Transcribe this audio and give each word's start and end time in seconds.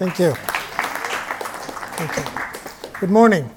Thank 0.00 0.18
you. 0.18 0.32
Thank 1.98 2.16
you. 2.16 3.00
Good 3.00 3.10
morning. 3.10 3.50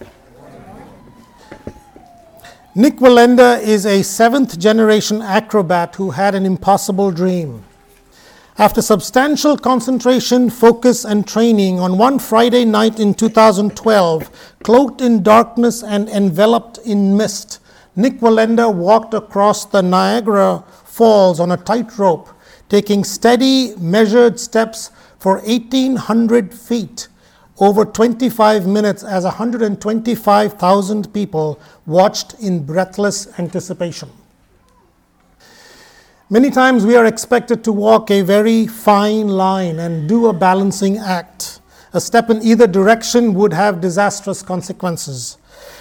Nick 2.75 2.97
Wallenda 2.97 3.62
is 3.62 3.85
a 3.85 4.04
seventh 4.04 4.59
generation 4.59 5.21
acrobat 5.21 5.95
who 5.95 6.11
had 6.11 6.35
an 6.35 6.45
impossible 6.45 7.11
dream. 7.11 7.64
After 8.57 8.82
substantial 8.82 9.55
concentration, 9.55 10.50
focus, 10.50 11.05
and 11.05 11.25
training, 11.25 11.79
on 11.79 11.98
one 11.98 12.20
Friday 12.20 12.66
night 12.66 13.00
in 13.00 13.14
2012, 13.14 14.57
cloaked 14.64 15.00
in 15.00 15.23
darkness 15.23 15.82
and 15.82 16.10
enveloped 16.10 16.78
in 16.80 17.16
mist, 17.16 17.62
Nick 17.96 18.20
Wallenda 18.20 18.70
walked 18.70 19.14
across 19.14 19.64
the 19.64 19.82
Niagara 19.82 20.66
Falls 20.84 21.39
on 21.39 21.52
a 21.54 21.57
tightrope, 21.57 22.28
taking 22.68 23.05
steady, 23.05 23.78
measured 23.78 24.41
steps 24.41 24.91
for 25.23 25.39
1,800 25.39 26.53
feet 26.53 27.07
over 27.57 27.85
25 27.85 28.68
minutes 28.68 29.04
as 29.04 29.23
125,000 29.23 31.14
people 31.14 31.61
watched 31.86 32.34
in 32.41 32.66
breathless 32.66 33.40
anticipation. 33.40 34.09
Many 36.30 36.52
times 36.52 36.86
we 36.86 36.98
are 36.98 37.05
expected 37.05 37.64
to 37.64 37.72
walk 37.72 38.12
a 38.12 38.20
very 38.22 38.67
fine 38.67 39.30
line 39.30 39.80
and 39.80 40.09
do 40.09 40.28
a 40.28 40.34
balancing 40.34 40.98
act. 40.98 41.62
A 41.94 42.02
step 42.02 42.30
in 42.30 42.44
either 42.44 42.67
direction 42.67 43.34
would 43.34 43.53
have 43.53 43.80
disastrous 43.80 44.42
consequences. 44.42 45.38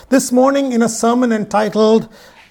This 0.08 0.30
morning, 0.30 0.70
in 0.70 0.82
a 0.82 0.88
sermon 0.88 1.32
entitled 1.32 2.08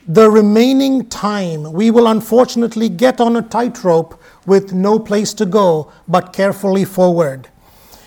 The 0.09 0.29
Remaining 0.29 1.07
Time, 1.07 1.71
we 1.71 1.89
will 1.89 2.07
unfortunately 2.07 2.89
get 2.89 3.21
on 3.21 3.37
a 3.37 3.41
tightrope 3.41 4.20
with 4.51 4.73
no 4.73 4.99
place 4.99 5.33
to 5.33 5.45
go 5.45 5.89
but 6.09 6.33
carefully 6.33 6.83
forward. 6.83 7.47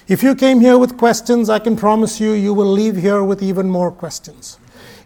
If 0.06 0.22
you 0.22 0.34
came 0.34 0.60
here 0.60 0.76
with 0.76 0.98
questions, 0.98 1.48
I 1.48 1.58
can 1.58 1.74
promise 1.74 2.20
you, 2.20 2.32
you 2.32 2.52
will 2.52 2.70
leave 2.70 2.96
here 2.96 3.24
with 3.24 3.42
even 3.42 3.70
more 3.70 3.90
questions. 3.90 4.58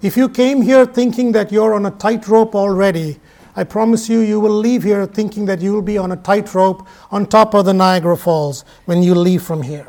If 0.03 0.17
you 0.17 0.29
came 0.29 0.63
here 0.63 0.85
thinking 0.85 1.31
that 1.33 1.53
you're 1.53 1.75
on 1.75 1.87
a 1.87 1.93
tightrope 1.93 2.57
already, 2.57 3.21
I 3.55 3.63
promise 3.63 4.09
you, 4.09 4.19
you 4.19 4.41
will 4.41 4.59
leave 4.67 4.83
here 4.83 5.07
thinking 5.07 5.47
that 5.47 5.61
you 5.61 5.73
will 5.73 5.87
be 5.95 5.97
on 5.97 6.11
a 6.11 6.17
tightrope 6.17 6.85
on 7.13 7.27
top 7.27 7.55
of 7.55 7.67
the 7.67 7.73
Niagara 7.73 8.17
Falls 8.17 8.65
when 8.87 9.05
you 9.05 9.15
leave 9.15 9.45
from 9.45 9.63
here. 9.63 9.87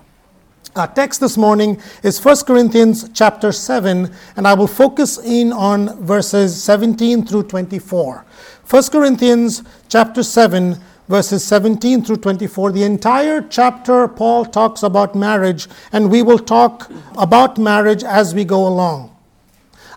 Our 0.76 0.88
text 0.88 1.20
this 1.20 1.36
morning 1.36 1.82
is 2.04 2.24
1 2.24 2.46
Corinthians 2.46 3.10
chapter 3.16 3.52
7, 3.52 4.14
and 4.36 4.48
I 4.48 4.54
will 4.54 4.68
focus 4.68 5.18
in 5.18 5.52
on 5.52 5.98
verses 6.06 6.64
17 6.64 7.26
through 7.26 7.44
24. 7.44 8.24
1 8.70 8.84
Corinthians 8.92 9.64
chapter 9.88 10.22
7, 10.22 10.78
verses 11.10 11.44
17 11.44 12.04
through 12.04 12.18
24. 12.18 12.72
The 12.72 12.84
entire 12.84 13.42
chapter, 13.42 14.08
Paul 14.08 14.46
talks 14.46 14.84
about 14.84 15.16
marriage, 15.16 15.68
and 15.92 16.10
we 16.10 16.22
will 16.22 16.40
talk 16.40 16.90
about 17.18 17.58
marriage 17.58 18.04
as 18.04 18.34
we 18.34 18.46
go 18.46 18.66
along. 18.68 19.14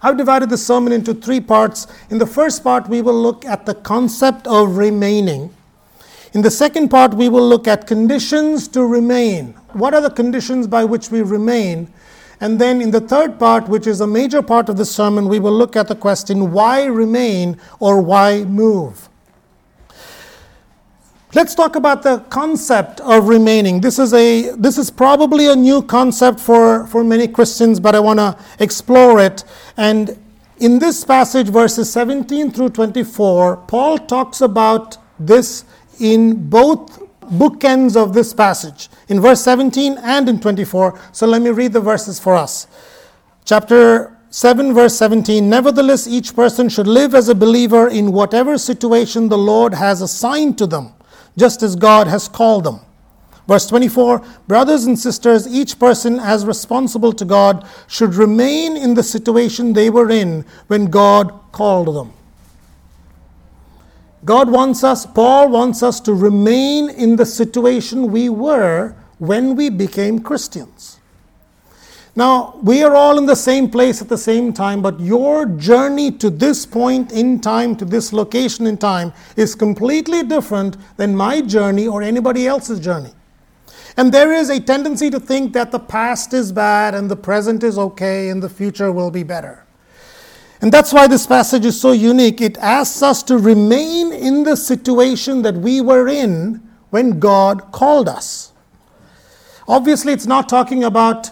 I've 0.01 0.17
divided 0.17 0.51
the 0.51 0.57
sermon 0.57 0.93
into 0.93 1.15
three 1.15 1.39
parts. 1.39 1.87
In 2.11 2.19
the 2.19 2.27
first 2.27 2.65
part, 2.65 2.89
we 2.89 3.03
will 3.03 3.23
look 3.23 3.45
at 3.45 3.67
the 3.67 3.75
concept 3.75 4.49
of 4.49 4.77
remaining. 4.77 5.55
In 6.33 6.41
the 6.41 6.51
second 6.51 6.89
part, 6.89 7.15
we 7.15 7.29
will 7.29 7.47
look 7.47 7.69
at 7.69 7.87
conditions 7.87 8.67
to 8.69 8.85
remain. 8.85 9.55
What 9.75 9.93
are 9.95 10.01
the 10.01 10.11
conditions 10.11 10.67
by 10.67 10.85
which 10.85 11.11
we 11.11 11.21
remain? 11.21 11.93
And 12.41 12.59
then 12.59 12.81
in 12.81 12.91
the 12.91 13.03
third 13.03 13.39
part, 13.39 13.69
which 13.69 13.87
is 13.87 14.01
a 14.01 14.07
major 14.07 14.43
part 14.43 14.69
of 14.69 14.79
the 14.79 14.87
sermon, 14.87 15.29
we 15.29 15.39
will 15.39 15.53
look 15.53 15.77
at 15.77 15.89
the 15.89 15.95
question 15.95 16.53
why 16.53 16.85
remain 16.87 17.61
or 17.79 18.01
why 18.01 18.45
move? 18.45 19.11
Let's 21.35 21.55
talk 21.55 21.77
about 21.77 22.03
the 22.03 22.19
concept 22.29 23.01
of 23.01 23.27
remaining. 23.27 23.81
This 23.81 23.99
is, 23.99 24.13
a, 24.13 24.51
this 24.51 24.77
is 24.77 24.91
probably 24.91 25.47
a 25.47 25.57
new 25.57 25.81
concept 25.81 26.39
for, 26.39 26.87
for 26.89 27.03
many 27.03 27.27
Christians, 27.27 27.81
but 27.81 27.95
I 27.95 28.01
want 28.01 28.19
to 28.19 28.37
explore 28.59 29.19
it. 29.19 29.45
And 29.79 30.19
in 30.59 30.79
this 30.79 31.05
passage, 31.05 31.49
verses 31.49 31.91
17 31.91 32.51
through 32.51 32.69
24, 32.69 33.57
Paul 33.67 33.97
talks 33.99 34.43
about 34.43 34.99
this 35.19 35.65
in 35.99 36.51
both 36.51 37.01
bookends 37.23 37.97
of 37.97 38.13
this 38.13 38.35
passage, 38.35 38.91
in 39.09 39.19
verse 39.19 39.41
17 39.41 39.97
and 40.03 40.29
in 40.29 40.39
24. 40.39 41.01
So 41.13 41.27
let 41.27 41.41
me 41.41 41.49
read 41.49 41.73
the 41.73 41.81
verses 41.81 42.21
for 42.21 42.35
us. 42.35 42.67
Chapter 43.47 44.19
7, 44.29 44.75
verse 44.75 44.97
17 44.97 45.49
Nevertheless, 45.49 46.07
each 46.07 46.37
person 46.37 46.69
should 46.69 46.87
live 46.87 47.15
as 47.15 47.29
a 47.31 47.35
believer 47.35 47.89
in 47.89 48.13
whatever 48.13 48.59
situation 48.59 49.29
the 49.29 49.39
Lord 49.39 49.73
has 49.73 50.03
assigned 50.03 50.59
to 50.59 50.67
them, 50.67 50.93
just 51.37 51.63
as 51.63 51.77
God 51.77 52.07
has 52.07 52.29
called 52.29 52.65
them. 52.65 52.81
Verse 53.49 53.67
24 53.67 54.23
Brothers 54.47 54.85
and 54.85 54.99
sisters, 54.99 55.47
each 55.47 55.79
person 55.79 56.21
as 56.21 56.47
responsible 56.47 57.13
to 57.13 57.25
God 57.25 57.67
should 57.87 58.15
remain 58.15 58.77
in 58.77 58.95
the 58.95 59.03
situation 59.03 59.73
they 59.73 59.91
were 59.91 60.11
in 60.11 60.45
when 60.69 60.87
God 60.87 61.33
called 61.53 61.95
them. 61.95 62.13
God 64.25 64.51
wants 64.51 64.85
us, 64.85 65.05
Paul 65.05 65.49
wants 65.49 65.83
us 65.83 65.99
to 66.01 66.15
remain 66.15 66.89
in 66.89 67.17
the 67.17 67.27
situation 67.27 68.13
we 68.13 68.29
were 68.29 68.95
when 69.19 69.57
we 69.57 69.69
became 69.69 70.21
Christians. 70.21 71.01
Now, 72.15 72.59
we 72.63 72.83
are 72.83 72.95
all 72.95 73.17
in 73.17 73.25
the 73.25 73.35
same 73.35 73.71
place 73.71 74.03
at 74.03 74.09
the 74.09 74.19
same 74.19 74.53
time, 74.53 74.83
but 74.83 75.01
your 75.01 75.47
journey 75.47 76.11
to 76.13 76.29
this 76.29 76.67
point 76.67 77.11
in 77.11 77.41
time, 77.41 77.75
to 77.77 77.87
this 77.87 78.13
location 78.13 78.67
in 78.67 78.77
time, 78.77 79.15
is 79.35 79.55
completely 79.55 80.23
different 80.23 80.77
than 80.99 81.17
my 81.17 81.41
journey 81.41 81.87
or 81.87 82.03
anybody 82.03 82.47
else's 82.47 82.81
journey. 82.81 83.13
And 83.97 84.13
there 84.13 84.33
is 84.33 84.51
a 84.51 84.61
tendency 84.61 85.09
to 85.09 85.19
think 85.19 85.55
that 85.55 85.71
the 85.71 85.79
past 85.79 86.35
is 86.35 86.53
bad 86.53 86.95
and 86.95 87.11
the 87.11 87.17
present 87.17 87.63
is 87.63 87.79
okay 87.79 88.29
and 88.29 88.43
the 88.43 88.49
future 88.49 88.93
will 88.93 89.11
be 89.11 89.23
better. 89.23 89.67
And 90.61 90.71
that's 90.71 90.93
why 90.93 91.07
this 91.07 91.27
passage 91.27 91.65
is 91.65 91.81
so 91.81 91.93
unique. 91.93 92.41
It 92.41 92.57
asks 92.59 93.03
us 93.03 93.23
to 93.25 93.39
remain 93.39 94.13
in 94.13 94.45
the 94.45 94.57
situation 94.57 95.43
that 95.43 95.55
we 95.57 95.81
were 95.81 96.09
in 96.09 96.63
when 96.91 97.19
God 97.19 97.73
called 97.73 98.09
us. 98.09 98.53
Obviously, 99.67 100.13
it's 100.13 100.27
not 100.27 100.49
talking 100.49 100.85
about 100.85 101.31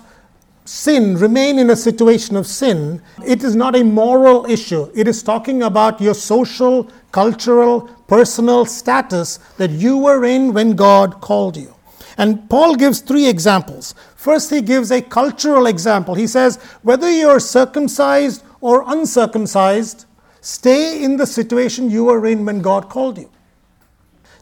sin, 0.70 1.16
remain 1.16 1.58
in 1.58 1.70
a 1.70 1.76
situation 1.76 2.36
of 2.36 2.46
sin. 2.46 3.02
It 3.26 3.42
is 3.42 3.56
not 3.56 3.74
a 3.74 3.82
moral 3.82 4.46
issue. 4.46 4.88
It 4.94 5.08
is 5.08 5.20
talking 5.20 5.64
about 5.64 6.00
your 6.00 6.14
social, 6.14 6.88
cultural, 7.10 7.88
personal 8.06 8.64
status 8.66 9.38
that 9.56 9.70
you 9.70 9.98
were 9.98 10.24
in 10.24 10.52
when 10.52 10.76
God 10.76 11.20
called 11.20 11.56
you. 11.56 11.74
And 12.18 12.48
Paul 12.48 12.76
gives 12.76 13.00
three 13.00 13.28
examples. 13.28 13.96
First, 14.14 14.50
he 14.50 14.60
gives 14.60 14.92
a 14.92 15.02
cultural 15.02 15.66
example. 15.66 16.14
He 16.14 16.28
says, 16.28 16.56
whether 16.82 17.10
you're 17.10 17.40
circumcised 17.40 18.44
or 18.60 18.84
uncircumcised, 18.86 20.04
stay 20.40 21.02
in 21.02 21.16
the 21.16 21.26
situation 21.26 21.90
you 21.90 22.04
were 22.04 22.24
in 22.26 22.44
when 22.44 22.62
God 22.62 22.88
called 22.88 23.18
you. 23.18 23.28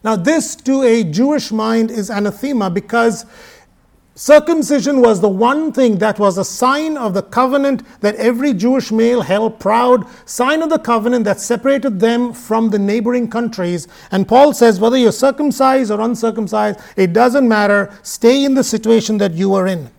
Now, 0.03 0.15
this 0.15 0.55
to 0.57 0.83
a 0.83 1.03
Jewish 1.03 1.51
mind 1.51 1.89
is 1.89 2.11
anathema 2.11 2.69
because 2.69 3.25
circumcision 4.19 4.99
was 4.99 5.21
the 5.21 5.29
one 5.29 5.71
thing 5.71 5.97
that 5.99 6.19
was 6.19 6.37
a 6.37 6.43
sign 6.43 6.97
of 6.97 7.13
the 7.13 7.23
covenant 7.23 7.81
that 8.01 8.15
every 8.15 8.53
Jewish 8.53 8.91
male 8.91 9.21
held 9.21 9.61
proud, 9.61 10.05
sign 10.27 10.61
of 10.61 10.69
the 10.69 10.77
covenant 10.77 11.23
that 11.23 11.39
separated 11.39 12.01
them 12.01 12.33
from 12.33 12.69
the 12.69 12.77
neighboring 12.77 13.29
countries. 13.29 13.87
And 14.11 14.27
Paul 14.27 14.51
says, 14.51 14.77
whether 14.77 14.97
you're 14.97 15.13
circumcised 15.13 15.89
or 15.89 16.01
uncircumcised, 16.01 16.81
it 16.97 17.13
doesn't 17.13 17.47
matter, 17.47 17.97
stay 18.03 18.43
in 18.43 18.55
the 18.55 18.63
situation 18.63 19.17
that 19.19 19.35
you 19.35 19.53
are 19.53 19.67
in. 19.67 19.89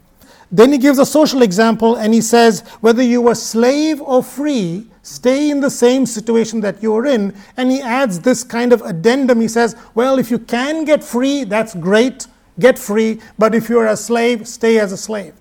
Then 0.53 0.71
he 0.71 0.77
gives 0.77 0.99
a 0.99 1.07
social 1.07 1.41
example 1.41 1.97
and 1.97 2.13
he 2.13 2.21
says, 2.21 2.61
whether 2.83 3.03
you 3.03 3.23
were 3.23 3.35
slave 3.35 4.03
or 4.03 4.23
free, 4.23 4.87
stay 5.03 5.51
in 5.51 5.61
the 5.61 5.71
same 5.71 6.05
situation 6.05 6.61
that 6.61 6.83
you're 6.83 7.07
in. 7.07 7.35
And 7.57 7.71
he 7.71 7.81
adds 7.81 8.21
this 8.21 8.45
kind 8.45 8.75
of 8.75 8.83
addendum. 8.83 9.41
He 9.41 9.49
says, 9.49 9.77
well, 9.95 10.19
if 10.19 10.31
you 10.31 10.39
can 10.39 10.85
get 10.85 11.03
free, 11.03 11.45
that's 11.45 11.75
great, 11.75 12.27
get 12.59 12.79
free. 12.79 13.21
But 13.39 13.55
if 13.55 13.69
you're 13.69 13.87
a 13.87 13.97
slave, 13.97 14.47
stay 14.49 14.79
as 14.79 14.93
a 14.93 14.97
slave. 14.97 15.35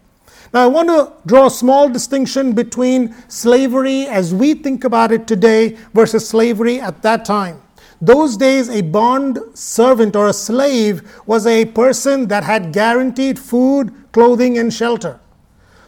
Now, 0.53 0.63
I 0.63 0.67
want 0.67 0.89
to 0.89 1.13
draw 1.27 1.45
a 1.45 1.51
small 1.51 1.89
distinction 1.89 2.53
between 2.53 3.15
slavery 3.27 4.07
as 4.07 4.33
we 4.33 4.55
think 4.55 4.83
about 4.83 5.11
it 5.11 5.27
today 5.27 5.77
versus 5.93 6.27
slavery 6.27 6.79
at 6.79 7.01
that 7.03 7.23
time. 7.23 7.61
Those 8.01 8.37
days, 8.37 8.69
a 8.69 8.81
bond 8.81 9.39
servant 9.53 10.15
or 10.15 10.27
a 10.27 10.33
slave 10.33 11.21
was 11.25 11.45
a 11.45 11.65
person 11.65 12.27
that 12.29 12.43
had 12.43 12.71
guaranteed 12.71 13.37
food, 13.37 13.93
clothing, 14.11 14.57
and 14.57 14.73
shelter. 14.73 15.19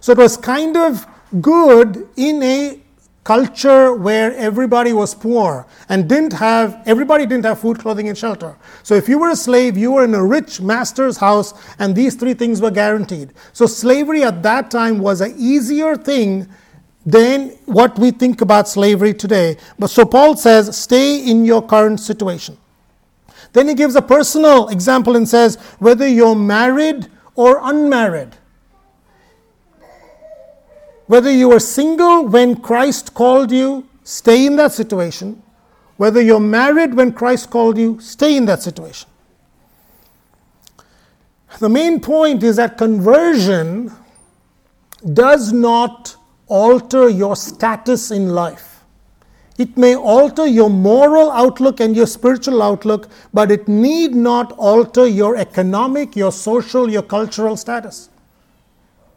So 0.01 0.11
it 0.11 0.17
was 0.17 0.35
kind 0.35 0.75
of 0.75 1.07
good 1.41 2.07
in 2.17 2.43
a 2.43 2.80
culture 3.23 3.93
where 3.93 4.33
everybody 4.35 4.93
was 4.93 5.13
poor 5.13 5.67
and 5.89 6.09
didn't 6.09 6.33
have 6.33 6.81
everybody 6.87 7.25
didn't 7.25 7.45
have 7.45 7.59
food 7.59 7.77
clothing 7.77 8.09
and 8.09 8.17
shelter 8.17 8.55
so 8.81 8.95
if 8.95 9.07
you 9.07 9.19
were 9.19 9.29
a 9.29 9.35
slave 9.35 9.77
you 9.77 9.91
were 9.91 10.03
in 10.03 10.15
a 10.15 10.25
rich 10.25 10.59
master's 10.59 11.17
house 11.17 11.53
and 11.77 11.95
these 11.95 12.15
three 12.15 12.33
things 12.33 12.61
were 12.61 12.71
guaranteed 12.71 13.31
so 13.53 13.67
slavery 13.67 14.23
at 14.23 14.41
that 14.41 14.71
time 14.71 14.97
was 14.97 15.21
an 15.21 15.35
easier 15.37 15.95
thing 15.95 16.47
than 17.05 17.49
what 17.65 17.97
we 17.97 18.11
think 18.11 18.41
about 18.41 18.67
slavery 18.67 19.13
today. 19.13 19.57
But 19.79 19.89
so 19.89 20.05
Paul 20.05 20.35
says, 20.35 20.77
stay 20.77 21.19
in 21.19 21.45
your 21.45 21.65
current 21.65 21.99
situation. 21.99 22.57
Then 23.53 23.67
he 23.67 23.73
gives 23.73 23.95
a 23.95 24.01
personal 24.01 24.69
example 24.69 25.15
and 25.15 25.27
says, 25.27 25.55
whether 25.79 26.07
you're 26.07 26.35
married 26.35 27.07
or 27.35 27.59
unmarried. 27.61 28.37
Whether 31.11 31.29
you 31.29 31.49
were 31.49 31.59
single 31.59 32.25
when 32.25 32.55
Christ 32.55 33.13
called 33.13 33.51
you, 33.51 33.85
stay 34.01 34.45
in 34.45 34.55
that 34.55 34.71
situation. 34.71 35.43
Whether 35.97 36.21
you're 36.21 36.39
married 36.39 36.93
when 36.93 37.11
Christ 37.11 37.49
called 37.49 37.77
you, 37.77 37.99
stay 37.99 38.37
in 38.37 38.45
that 38.45 38.61
situation. 38.61 39.09
The 41.59 41.67
main 41.67 41.99
point 41.99 42.43
is 42.43 42.55
that 42.55 42.77
conversion 42.77 43.91
does 45.13 45.51
not 45.51 46.15
alter 46.47 47.09
your 47.09 47.35
status 47.35 48.11
in 48.11 48.29
life. 48.29 48.85
It 49.57 49.75
may 49.75 49.97
alter 49.97 50.47
your 50.47 50.69
moral 50.69 51.29
outlook 51.29 51.81
and 51.81 51.93
your 51.93 52.07
spiritual 52.07 52.63
outlook, 52.63 53.09
but 53.33 53.51
it 53.51 53.67
need 53.67 54.15
not 54.15 54.53
alter 54.53 55.05
your 55.05 55.35
economic, 55.35 56.15
your 56.15 56.31
social, 56.31 56.89
your 56.89 57.03
cultural 57.03 57.57
status. 57.57 58.10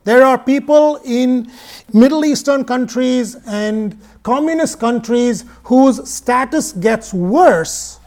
There 0.05 0.23
are 0.23 0.39
people 0.39 1.01
in 1.05 1.51
Middle 1.93 2.25
Eastern 2.25 2.65
countries 2.65 3.37
and 3.47 3.99
communist 4.23 4.79
countries 4.79 5.45
whose 5.65 6.09
status 6.09 6.73
gets 6.73 7.15
worse 7.15 7.99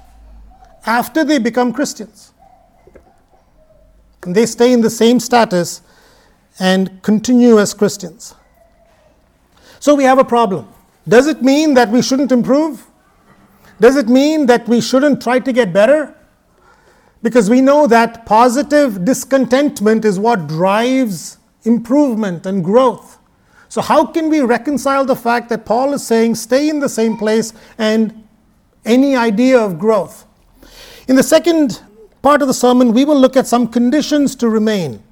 after 0.86 1.24
they 1.24 1.40
become 1.40 1.74
Christians. 1.74 2.34
And 4.24 4.36
they 4.36 4.46
stay 4.46 4.74
in 4.74 4.82
the 4.82 4.90
same 4.90 5.20
status 5.20 5.82
and 6.60 7.02
continue 7.02 7.60
as 7.60 7.74
Christians. 7.74 8.36
So 9.80 9.96
we 9.96 10.04
have 10.04 10.20
a 10.20 10.26
problem. 10.26 10.68
Does 11.08 11.28
it 11.28 11.42
mean 11.42 11.74
that 11.76 11.90
we 11.90 12.02
shouldn't 12.02 12.32
improve? 12.32 12.86
Does 13.80 13.96
it 13.96 14.08
mean 14.08 14.46
that 14.48 14.68
we 14.68 14.82
shouldn't 14.82 15.22
try 15.22 15.40
to 15.40 15.52
get 15.52 15.72
better? 15.72 16.16
Because 17.24 17.50
we 17.50 17.62
know 17.62 17.88
that 17.88 18.26
positive 18.26 19.06
discontentment 19.06 20.06
is 20.06 20.20
what 20.20 20.48
drives 20.48 21.38
improvement 21.68 22.46
and 22.46 22.64
growth. 22.64 23.20
So, 23.70 23.82
how 23.82 24.06
can 24.06 24.30
we 24.30 24.40
reconcile 24.40 25.06
the 25.06 25.16
fact 25.16 25.50
that 25.50 25.66
Paul 25.66 25.94
is 25.94 26.06
saying 26.06 26.36
stay 26.36 26.70
in 26.70 26.80
the 26.80 26.90
same 26.90 27.18
place 27.18 27.54
and 27.78 28.28
any 28.86 29.16
idea 29.16 29.60
of 29.60 29.78
growth? 29.78 30.26
In 31.08 31.16
the 31.16 31.24
second 31.24 31.82
part 32.22 32.42
of 32.42 32.48
the 32.48 32.54
sermon, 32.54 32.94
we 32.94 33.06
will 33.06 33.20
look 33.20 33.38
at 33.38 33.46
some 33.46 33.68
conditions 33.68 34.36
to 34.38 34.50
remain. 34.50 35.04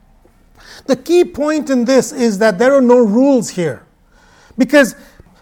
The 0.87 0.95
key 0.95 1.23
point 1.25 1.69
in 1.69 1.85
this 1.85 2.11
is 2.11 2.37
that 2.39 2.57
there 2.57 2.73
are 2.73 2.81
no 2.81 2.97
rules 2.97 3.49
here. 3.49 3.85
Because 4.57 4.95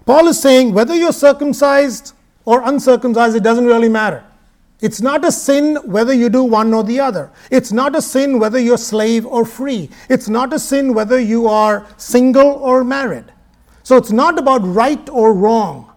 Paul 0.05 0.27
is 0.27 0.41
saying 0.41 0.73
whether 0.73 0.95
you're 0.95 1.13
circumcised 1.13 2.13
or 2.45 2.61
uncircumcised, 2.63 3.35
it 3.35 3.43
doesn't 3.43 3.65
really 3.65 3.89
matter. 3.89 4.23
It's 4.83 4.99
not 4.99 5.23
a 5.23 5.31
sin 5.31 5.77
whether 5.85 6.11
you 6.11 6.27
do 6.27 6.43
one 6.43 6.73
or 6.73 6.83
the 6.83 6.99
other. 6.99 7.31
It's 7.49 7.71
not 7.71 7.95
a 7.95 8.01
sin 8.01 8.37
whether 8.37 8.59
you're 8.59 8.77
slave 8.77 9.25
or 9.25 9.45
free. 9.45 9.89
It's 10.09 10.27
not 10.27 10.51
a 10.51 10.59
sin 10.59 10.93
whether 10.93 11.17
you 11.17 11.47
are 11.47 11.87
single 11.95 12.47
or 12.47 12.83
married. 12.83 13.31
So 13.83 13.95
it's 13.95 14.11
not 14.11 14.37
about 14.37 14.59
right 14.65 15.09
or 15.09 15.33
wrong. 15.33 15.89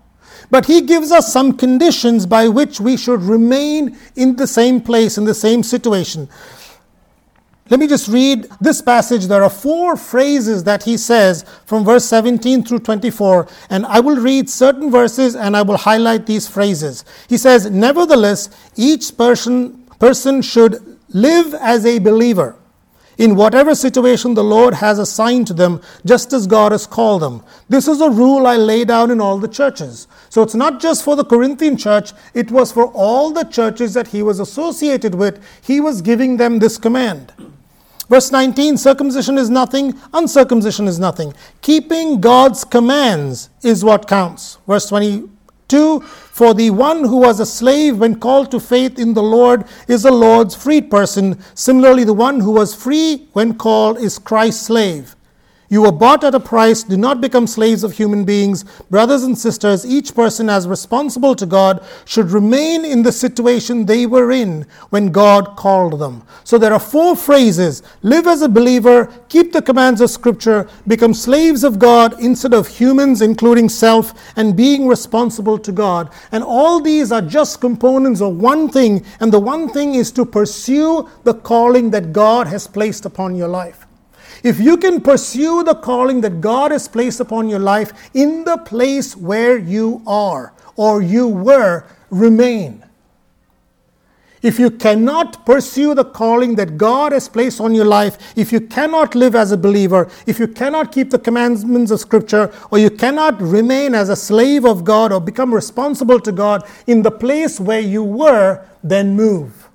But 0.53 0.67
he 0.67 0.83
gives 0.83 1.11
us 1.11 1.33
some 1.33 1.57
conditions 1.57 2.27
by 2.27 2.47
which 2.47 2.79
we 2.81 2.97
should 2.97 3.23
remain 3.23 3.99
in 4.15 4.37
the 4.37 4.47
same 4.47 4.81
place, 4.81 5.19
in 5.19 5.25
the 5.25 5.35
same 5.35 5.65
situation. 5.65 6.29
Let 7.69 7.81
me 7.81 7.89
just 7.89 8.07
read 8.07 8.47
this 8.61 8.81
passage. 8.81 9.27
There 9.27 9.43
are 9.43 9.51
four 9.51 9.97
phrases 9.97 10.63
that 10.65 10.85
he 10.85 10.97
says 10.97 11.45
from 11.67 11.85
verse 11.85 12.05
17 12.05 12.65
through 12.65 12.79
24, 12.81 13.49
and 13.71 13.85
I 13.87 13.99
will 13.99 14.17
read 14.17 14.49
certain 14.49 14.89
verses 14.91 15.35
and 15.35 15.57
I 15.57 15.63
will 15.63 15.77
highlight 15.77 16.27
these 16.27 16.47
phrases. 16.47 17.05
He 17.29 17.37
says, 17.37 17.69
Nevertheless, 17.69 18.51
each 18.77 19.17
person, 19.17 19.85
person 19.99 20.43
should 20.43 20.99
live 21.09 21.55
as 21.55 21.85
a 21.85 21.99
believer 21.99 22.57
in 23.19 23.35
whatever 23.35 23.75
situation 23.75 24.35
the 24.35 24.45
Lord 24.45 24.75
has 24.75 24.99
assigned 24.99 25.47
to 25.49 25.55
them, 25.55 25.81
just 26.05 26.33
as 26.33 26.47
God 26.47 26.73
has 26.73 26.87
called 26.87 27.23
them. 27.23 27.43
This 27.69 27.89
is 27.89 28.01
a 28.01 28.11
rule 28.11 28.47
I 28.47 28.57
lay 28.57 28.85
down 28.85 29.11
in 29.11 29.21
all 29.21 29.39
the 29.39 29.49
churches. 29.49 30.07
So 30.29 30.43
it's 30.43 30.55
not 30.55 30.81
just 30.81 31.03
for 31.03 31.17
the 31.17 31.25
Corinthian 31.25 31.77
church, 31.77 32.13
it 32.35 32.51
was 32.51 32.71
for 32.71 32.87
all 32.89 33.33
the 33.33 33.45
churches 33.45 33.95
that 33.95 34.09
he 34.09 34.23
was 34.23 34.39
associated 34.39 35.15
with. 35.15 35.43
He 35.63 35.81
was 35.81 36.03
giving 36.03 36.37
them 36.37 36.59
this 36.59 36.79
command. 36.79 37.33
Verse 38.09 38.31
19 38.31 38.77
circumcision 38.77 39.37
is 39.37 39.51
nothing, 39.51 39.95
uncircumcision 40.13 40.87
is 40.87 40.99
nothing. 40.99 41.35
Keeping 41.61 42.21
God's 42.21 42.65
commands 42.65 43.51
is 43.63 43.85
what 43.85 44.07
counts. 44.07 44.59
Verse 44.67 44.89
22 44.89 46.01
For 46.01 46.55
the 46.55 46.71
one 46.71 47.03
who 47.03 47.17
was 47.17 47.41
a 47.41 47.47
slave 47.47 47.99
when 47.99 48.21
called 48.21 48.53
to 48.53 48.61
faith 48.61 48.99
in 49.01 49.15
the 49.15 49.23
Lord 49.23 49.65
is 49.89 50.05
the 50.05 50.13
Lord's 50.13 50.55
freed 50.55 50.89
person. 50.89 51.43
Similarly, 51.55 52.05
the 52.05 52.13
one 52.13 52.39
who 52.39 52.53
was 52.53 52.77
free 52.77 53.29
when 53.33 53.59
called 53.59 53.99
is 53.99 54.21
Christ's 54.21 54.67
slave. 54.67 55.16
You 55.69 55.83
were 55.83 55.93
bought 55.93 56.23
at 56.23 56.35
a 56.35 56.41
price. 56.41 56.83
Do 56.85 56.97
not 56.97 57.21
become 57.21 57.47
slaves 57.47 57.83
of 57.83 57.93
human 57.93 58.25
beings. 58.25 58.65
Brothers 58.89 59.25
and 59.25 59.37
sisters, 59.37 59.85
each 59.85 60.15
person 60.15 60.49
as 60.49 60.69
responsible 60.69 61.35
to 61.35 61.47
God 61.47 61.85
should 62.05 62.31
remain 62.31 62.85
in 62.85 63.03
the 63.03 63.11
situation 63.11 63.85
they 63.85 64.07
were 64.07 64.31
in 64.31 64.67
when 64.91 65.11
God 65.11 65.57
called 65.57 65.99
them. 65.99 66.23
So 66.45 66.57
there 66.59 66.73
are 66.73 66.79
four 66.79 67.17
phrases 67.17 67.83
live 68.03 68.27
as 68.27 68.43
a 68.43 68.49
believer, 68.49 69.07
keep 69.29 69.53
the 69.53 69.63
commands 69.63 70.01
of 70.01 70.11
Scripture, 70.11 70.69
become 70.87 71.15
slaves 71.15 71.65
of 71.65 71.79
God 71.79 72.21
instead 72.21 72.55
of 72.55 72.69
humans, 72.69 73.21
including 73.21 73.69
self, 73.69 74.15
and 74.37 74.57
being 74.57 74.87
responsible 74.87 75.59
to 75.59 75.73
God. 75.73 76.13
And 76.31 76.45
all 76.45 76.81
these 76.81 77.11
are 77.11 77.23
just 77.23 77.61
components 77.61 78.21
of 78.21 78.37
one 78.37 78.69
thing, 78.69 79.05
and 79.21 79.33
the 79.33 79.41
one 79.41 79.69
thing 79.69 79.95
is 79.95 80.13
to 80.13 80.25
pursue 80.25 81.09
the 81.25 81.35
calling 81.35 81.91
that 81.91 82.13
God 82.13 82.47
has 82.47 82.67
placed 82.67 83.05
upon 83.05 83.35
your 83.35 83.49
life. 83.49 83.86
If 84.47 84.61
you 84.61 84.77
can 84.77 85.01
pursue 85.01 85.65
the 85.65 85.75
calling 85.75 86.21
that 86.21 86.41
God 86.41 86.71
has 86.71 86.87
placed 86.87 87.19
upon 87.19 87.49
your 87.49 87.59
life 87.59 87.93
in 88.15 88.45
the 88.45 88.59
place 88.59 89.17
where 89.17 89.59
you 89.59 90.03
are 90.07 90.53
or 90.77 91.03
you 91.03 91.27
were, 91.27 91.85
remain. 92.11 92.85
If 94.43 94.61
you 94.61 94.71
cannot 94.71 95.45
pursue 95.45 95.97
the 95.97 96.05
calling 96.05 96.55
that 96.55 96.79
God 96.79 97.11
has 97.11 97.29
placed 97.29 97.61
on 97.61 97.75
your 97.75 97.87
life, 97.87 98.39
if 98.39 98.53
you 98.53 98.61
cannot 98.61 99.17
live 99.17 99.35
as 99.35 99.51
a 99.51 99.57
believer, 99.57 100.09
if 100.27 100.39
you 100.39 100.47
cannot 100.47 100.93
keep 100.93 101.11
the 101.11 101.19
commandments 101.19 101.91
of 101.91 101.99
Scripture, 101.99 102.55
or 102.71 102.79
you 102.79 102.91
cannot 102.91 103.43
remain 103.43 103.97
as 103.97 104.11
a 104.11 104.15
slave 104.15 104.65
of 104.65 104.85
God 104.85 105.11
or 105.11 105.21
become 105.21 105.53
responsible 105.53 106.21
to 106.21 106.31
God 106.31 106.63
in 106.87 107.03
the 107.03 107.11
place 107.11 107.59
where 107.59 107.81
you 107.81 108.05
were, 108.05 108.65
then 108.85 109.17
move. 109.17 109.66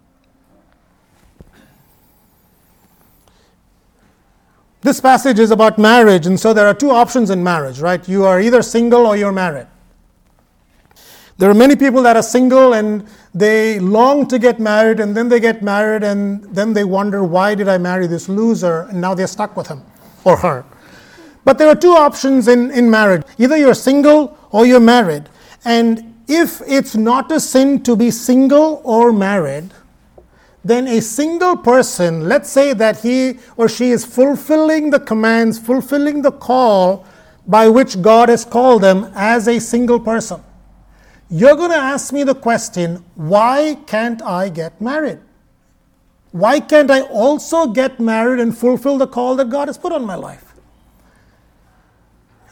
This 4.91 4.99
passage 4.99 5.39
is 5.39 5.51
about 5.51 5.77
marriage, 5.77 6.27
and 6.27 6.37
so 6.37 6.51
there 6.51 6.67
are 6.67 6.73
two 6.73 6.91
options 6.91 7.29
in 7.29 7.41
marriage, 7.41 7.79
right? 7.79 8.05
You 8.09 8.25
are 8.25 8.41
either 8.41 8.61
single 8.61 9.05
or 9.05 9.15
you're 9.15 9.31
married. 9.31 9.67
There 11.37 11.49
are 11.49 11.53
many 11.53 11.77
people 11.77 12.01
that 12.01 12.17
are 12.17 12.21
single 12.21 12.73
and 12.73 13.07
they 13.33 13.79
long 13.79 14.27
to 14.27 14.37
get 14.37 14.59
married, 14.59 14.99
and 14.99 15.15
then 15.15 15.29
they 15.29 15.39
get 15.39 15.63
married, 15.63 16.03
and 16.03 16.43
then 16.53 16.73
they 16.73 16.83
wonder, 16.83 17.23
why 17.23 17.55
did 17.55 17.69
I 17.69 17.77
marry 17.77 18.05
this 18.05 18.27
loser? 18.27 18.81
And 18.89 18.99
now 18.99 19.13
they're 19.13 19.27
stuck 19.27 19.55
with 19.55 19.67
him 19.67 19.81
or 20.25 20.35
her. 20.35 20.65
But 21.45 21.57
there 21.57 21.69
are 21.69 21.75
two 21.75 21.93
options 21.93 22.49
in, 22.49 22.69
in 22.71 22.91
marriage 22.91 23.23
either 23.37 23.55
you're 23.55 23.73
single 23.73 24.37
or 24.49 24.65
you're 24.65 24.81
married. 24.81 25.29
And 25.63 26.21
if 26.27 26.61
it's 26.67 26.97
not 26.97 27.31
a 27.31 27.39
sin 27.39 27.81
to 27.83 27.95
be 27.95 28.11
single 28.11 28.81
or 28.83 29.13
married, 29.13 29.71
then 30.63 30.87
a 30.87 31.01
single 31.01 31.57
person, 31.57 32.27
let's 32.29 32.49
say 32.49 32.73
that 32.73 32.99
he 32.99 33.39
or 33.57 33.67
she 33.67 33.89
is 33.89 34.05
fulfilling 34.05 34.91
the 34.91 34.99
commands, 34.99 35.57
fulfilling 35.57 36.21
the 36.21 36.31
call 36.31 37.05
by 37.47 37.67
which 37.67 38.01
God 38.01 38.29
has 38.29 38.45
called 38.45 38.83
them 38.83 39.11
as 39.15 39.47
a 39.47 39.59
single 39.59 39.99
person. 39.99 40.41
You're 41.29 41.55
going 41.55 41.71
to 41.71 41.77
ask 41.77 42.13
me 42.13 42.23
the 42.23 42.35
question 42.35 43.03
why 43.15 43.77
can't 43.87 44.21
I 44.21 44.49
get 44.49 44.79
married? 44.79 45.19
Why 46.31 46.59
can't 46.59 46.91
I 46.91 47.01
also 47.01 47.67
get 47.67 47.99
married 47.99 48.39
and 48.39 48.55
fulfill 48.55 48.97
the 48.97 49.07
call 49.07 49.35
that 49.37 49.49
God 49.49 49.67
has 49.67 49.77
put 49.77 49.91
on 49.91 50.05
my 50.05 50.15
life? 50.15 50.53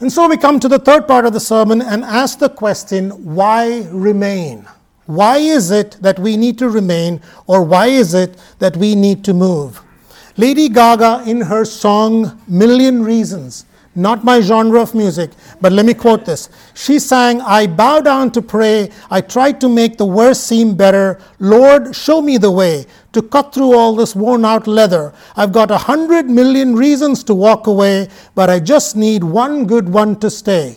And 0.00 0.10
so 0.10 0.28
we 0.28 0.36
come 0.36 0.58
to 0.60 0.68
the 0.68 0.78
third 0.78 1.06
part 1.06 1.26
of 1.26 1.32
the 1.32 1.40
sermon 1.40 1.82
and 1.82 2.02
ask 2.04 2.38
the 2.38 2.48
question 2.48 3.10
why 3.34 3.86
remain? 3.90 4.66
Why 5.10 5.38
is 5.38 5.72
it 5.72 5.98
that 6.02 6.20
we 6.20 6.36
need 6.36 6.56
to 6.58 6.68
remain, 6.68 7.20
or 7.48 7.64
why 7.64 7.86
is 7.88 8.14
it 8.14 8.38
that 8.60 8.76
we 8.76 8.94
need 8.94 9.24
to 9.24 9.34
move? 9.34 9.82
Lady 10.36 10.68
Gaga, 10.68 11.24
in 11.26 11.40
her 11.40 11.64
song 11.64 12.40
Million 12.46 13.02
Reasons, 13.02 13.66
not 13.96 14.22
my 14.22 14.40
genre 14.40 14.80
of 14.80 14.94
music, 14.94 15.32
but 15.60 15.72
let 15.72 15.84
me 15.84 15.94
quote 15.94 16.24
this. 16.24 16.48
She 16.74 17.00
sang, 17.00 17.40
I 17.40 17.66
bow 17.66 18.00
down 18.02 18.30
to 18.30 18.40
pray. 18.40 18.92
I 19.10 19.20
try 19.20 19.50
to 19.50 19.68
make 19.68 19.98
the 19.98 20.06
worst 20.06 20.46
seem 20.46 20.76
better. 20.76 21.18
Lord, 21.40 21.92
show 21.96 22.22
me 22.22 22.38
the 22.38 22.52
way 22.52 22.86
to 23.12 23.20
cut 23.20 23.52
through 23.52 23.76
all 23.76 23.96
this 23.96 24.14
worn 24.14 24.44
out 24.44 24.68
leather. 24.68 25.12
I've 25.34 25.50
got 25.50 25.72
a 25.72 25.76
hundred 25.76 26.30
million 26.30 26.76
reasons 26.76 27.24
to 27.24 27.34
walk 27.34 27.66
away, 27.66 28.08
but 28.36 28.48
I 28.48 28.60
just 28.60 28.94
need 28.94 29.24
one 29.24 29.66
good 29.66 29.88
one 29.88 30.20
to 30.20 30.30
stay. 30.30 30.76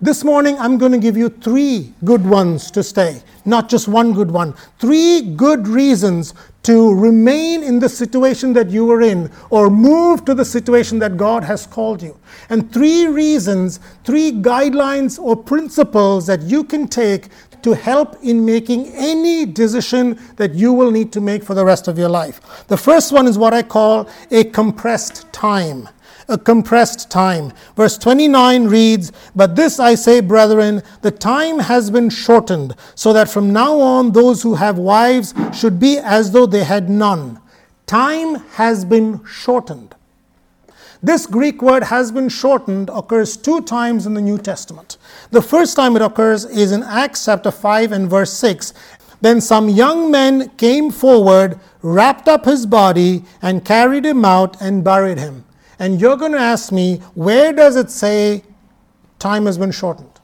This 0.00 0.24
morning, 0.24 0.58
I'm 0.58 0.78
going 0.78 0.92
to 0.92 0.98
give 0.98 1.16
you 1.16 1.28
three 1.28 1.92
good 2.04 2.26
ones 2.26 2.70
to 2.72 2.82
stay, 2.82 3.22
not 3.44 3.68
just 3.68 3.88
one 3.88 4.12
good 4.12 4.30
one. 4.30 4.54
Three 4.78 5.20
good 5.20 5.66
reasons 5.68 6.34
to 6.64 6.94
remain 6.94 7.62
in 7.62 7.78
the 7.78 7.88
situation 7.88 8.52
that 8.54 8.70
you 8.70 8.86
were 8.86 9.02
in 9.02 9.30
or 9.50 9.68
move 9.68 10.24
to 10.24 10.34
the 10.34 10.44
situation 10.44 10.98
that 10.98 11.16
God 11.16 11.44
has 11.44 11.66
called 11.66 12.02
you. 12.02 12.18
And 12.48 12.72
three 12.72 13.06
reasons, 13.06 13.80
three 14.02 14.32
guidelines 14.32 15.18
or 15.18 15.36
principles 15.36 16.26
that 16.26 16.42
you 16.42 16.64
can 16.64 16.88
take 16.88 17.28
to 17.62 17.74
help 17.74 18.16
in 18.22 18.44
making 18.44 18.86
any 18.88 19.46
decision 19.46 20.18
that 20.36 20.54
you 20.54 20.72
will 20.72 20.90
need 20.90 21.12
to 21.12 21.20
make 21.20 21.42
for 21.42 21.54
the 21.54 21.64
rest 21.64 21.88
of 21.88 21.98
your 21.98 22.10
life. 22.10 22.66
The 22.68 22.76
first 22.76 23.12
one 23.12 23.26
is 23.26 23.38
what 23.38 23.54
I 23.54 23.62
call 23.62 24.08
a 24.30 24.44
compressed 24.44 25.30
time 25.32 25.88
a 26.28 26.38
compressed 26.38 27.10
time. 27.10 27.52
Verse 27.76 27.98
29 27.98 28.64
reads, 28.64 29.12
But 29.34 29.56
this 29.56 29.78
I 29.78 29.94
say, 29.94 30.20
brethren, 30.20 30.82
the 31.02 31.10
time 31.10 31.58
has 31.58 31.90
been 31.90 32.10
shortened, 32.10 32.74
so 32.94 33.12
that 33.12 33.28
from 33.28 33.52
now 33.52 33.78
on 33.80 34.12
those 34.12 34.42
who 34.42 34.54
have 34.54 34.78
wives 34.78 35.34
should 35.52 35.78
be 35.78 35.98
as 35.98 36.32
though 36.32 36.46
they 36.46 36.64
had 36.64 36.88
none. 36.88 37.40
Time 37.86 38.36
has 38.52 38.84
been 38.84 39.24
shortened. 39.24 39.94
This 41.02 41.26
Greek 41.26 41.60
word 41.60 41.84
has 41.84 42.10
been 42.10 42.30
shortened 42.30 42.88
occurs 42.88 43.36
two 43.36 43.60
times 43.60 44.06
in 44.06 44.14
the 44.14 44.22
New 44.22 44.38
Testament. 44.38 44.96
The 45.32 45.42
first 45.42 45.76
time 45.76 45.96
it 45.96 46.02
occurs 46.02 46.46
is 46.46 46.72
in 46.72 46.82
Acts 46.82 47.26
chapter 47.26 47.50
5 47.50 47.92
and 47.92 48.08
verse 48.08 48.32
6. 48.32 48.72
Then 49.20 49.42
some 49.42 49.68
young 49.68 50.10
men 50.10 50.48
came 50.56 50.90
forward, 50.90 51.60
wrapped 51.82 52.26
up 52.26 52.46
his 52.46 52.64
body, 52.64 53.24
and 53.42 53.64
carried 53.64 54.06
him 54.06 54.24
out 54.24 54.58
and 54.62 54.82
buried 54.82 55.18
him. 55.18 55.44
And 55.78 56.00
you're 56.00 56.16
going 56.16 56.32
to 56.32 56.38
ask 56.38 56.72
me, 56.72 56.98
where 57.14 57.52
does 57.52 57.76
it 57.76 57.90
say 57.90 58.42
time 59.18 59.46
has 59.46 59.58
been 59.58 59.70
shortened? 59.70 60.20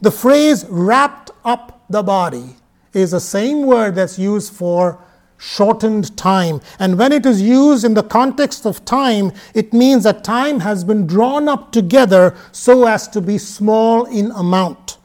The 0.00 0.10
phrase 0.10 0.66
wrapped 0.68 1.30
up 1.44 1.84
the 1.88 2.02
body 2.02 2.56
is 2.92 3.10
the 3.10 3.20
same 3.20 3.66
word 3.66 3.94
that's 3.94 4.18
used 4.18 4.52
for 4.52 4.98
shortened 5.36 6.16
time. 6.16 6.60
And 6.78 6.98
when 6.98 7.12
it 7.12 7.26
is 7.26 7.42
used 7.42 7.84
in 7.84 7.94
the 7.94 8.02
context 8.02 8.66
of 8.66 8.84
time, 8.84 9.32
it 9.54 9.72
means 9.72 10.04
that 10.04 10.24
time 10.24 10.60
has 10.60 10.84
been 10.84 11.06
drawn 11.06 11.48
up 11.48 11.72
together 11.72 12.36
so 12.52 12.86
as 12.86 13.08
to 13.08 13.20
be 13.20 13.38
small 13.38 14.04
in 14.06 14.30
amount. 14.32 14.98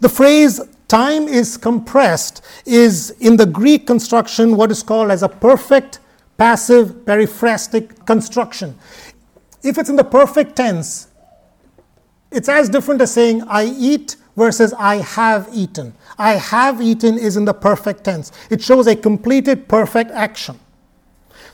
The 0.00 0.08
phrase 0.08 0.60
time 0.88 1.28
is 1.28 1.56
compressed 1.56 2.42
is 2.66 3.10
in 3.20 3.36
the 3.36 3.46
Greek 3.46 3.86
construction 3.86 4.56
what 4.56 4.70
is 4.70 4.82
called 4.82 5.10
as 5.10 5.22
a 5.22 5.28
perfect 5.28 5.98
passive 6.36 7.04
periphrastic 7.04 8.06
construction. 8.06 8.78
If 9.62 9.78
it's 9.78 9.88
in 9.88 9.96
the 9.96 10.04
perfect 10.04 10.56
tense, 10.56 11.08
it's 12.30 12.48
as 12.48 12.68
different 12.68 13.00
as 13.00 13.12
saying 13.12 13.42
I 13.42 13.64
eat 13.66 14.16
versus 14.36 14.74
I 14.74 14.96
have 14.96 15.48
eaten. 15.52 15.94
I 16.18 16.32
have 16.32 16.82
eaten 16.82 17.18
is 17.18 17.36
in 17.36 17.44
the 17.44 17.54
perfect 17.54 18.04
tense. 18.04 18.32
It 18.50 18.60
shows 18.60 18.86
a 18.86 18.96
completed 18.96 19.68
perfect 19.68 20.10
action. 20.10 20.58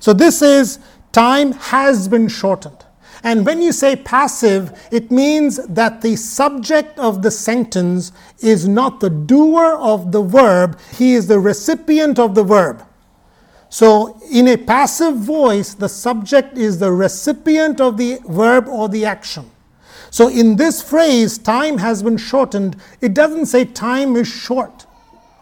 So 0.01 0.13
this 0.13 0.41
is 0.41 0.79
time 1.13 1.53
has 1.53 2.09
been 2.09 2.29
shortened. 2.29 2.85
And 3.23 3.45
when 3.45 3.61
you 3.61 3.73
say 3.73 3.97
passive, 3.97 4.89
it 4.91 5.11
means 5.11 5.57
that 5.67 6.01
the 6.01 6.17
subject 6.17 6.99
of 6.99 7.21
the 7.21 7.31
sentence 7.31 8.13
is 8.39 8.67
not 8.67 9.01
the 9.01 9.11
doer 9.11 9.77
of 9.79 10.11
the 10.11 10.23
verb, 10.23 10.79
he 10.97 11.13
is 11.13 11.27
the 11.27 11.39
recipient 11.39 12.19
of 12.19 12.35
the 12.35 12.43
verb. 12.43 12.83
So, 13.71 14.21
in 14.31 14.49
a 14.49 14.57
passive 14.57 15.17
voice, 15.17 15.75
the 15.75 15.89
subject 15.89 16.59
is 16.59 16.79
the 16.81 16.91
recipient 16.91 17.81
of 17.81 17.97
the 17.97 18.19
verb 18.29 18.67
or 18.67 18.89
the 18.89 19.05
action. 19.05 19.49
So, 20.11 20.29
in 20.29 20.57
this 20.57 20.83
phrase, 20.83 21.39
time 21.39 21.79
has 21.79 22.03
been 22.03 22.17
shortened, 22.17 22.77
it 23.01 23.15
doesn't 23.15 23.47
say 23.47 23.65
time 23.65 24.17
is 24.17 24.27
short 24.27 24.87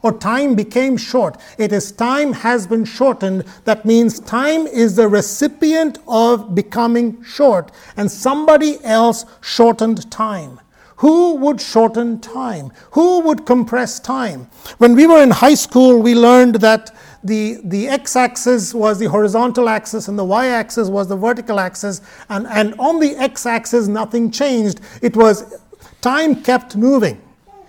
or 0.03 0.13
time 0.13 0.55
became 0.55 0.97
short. 0.97 1.37
It 1.57 1.73
is 1.73 1.91
time 1.91 2.33
has 2.33 2.67
been 2.67 2.85
shortened. 2.85 3.45
That 3.65 3.85
means 3.85 4.21
time 4.21 4.67
is 4.67 4.97
the 4.97 5.09
recipient 5.09 5.99
of 6.07 6.55
becoming 6.55 7.23
short, 7.25 7.73
and 7.97 8.11
somebody 8.11 8.79
else 8.85 9.25
shortened 9.41 10.11
time. 10.11 10.61
Who 10.97 11.37
would 11.37 11.61
shorten 11.61 12.21
time? 12.21 12.73
Who 12.93 13.21
would 13.21 13.47
compress 13.47 14.01
time? 14.01 14.49
When 14.79 14.97
we 14.97 15.07
were 15.07 15.23
in 15.23 15.31
high 15.31 15.55
school, 15.55 16.03
we 16.03 16.15
learned 16.15 16.57
that 16.57 16.93
the, 17.25 17.59
the 17.65 17.89
x 17.89 18.15
axis 18.17 18.73
was 18.73 18.99
the 18.99 19.07
horizontal 19.07 19.69
axis 19.69 20.09
and 20.09 20.19
the 20.19 20.25
y 20.25 20.47
axis 20.49 20.89
was 20.89 21.09
the 21.09 21.17
vertical 21.17 21.59
axis. 21.59 22.01
And, 22.29 22.47
and 22.47 22.75
on 22.79 23.01
the 23.01 23.17
x 23.17 23.47
axis, 23.47 23.89
nothing 23.89 24.31
changed. 24.31 24.81
It 25.03 25.17
was 25.17 25.59
time 26.01 26.43
kept 26.43 26.77
moving. 26.77 27.21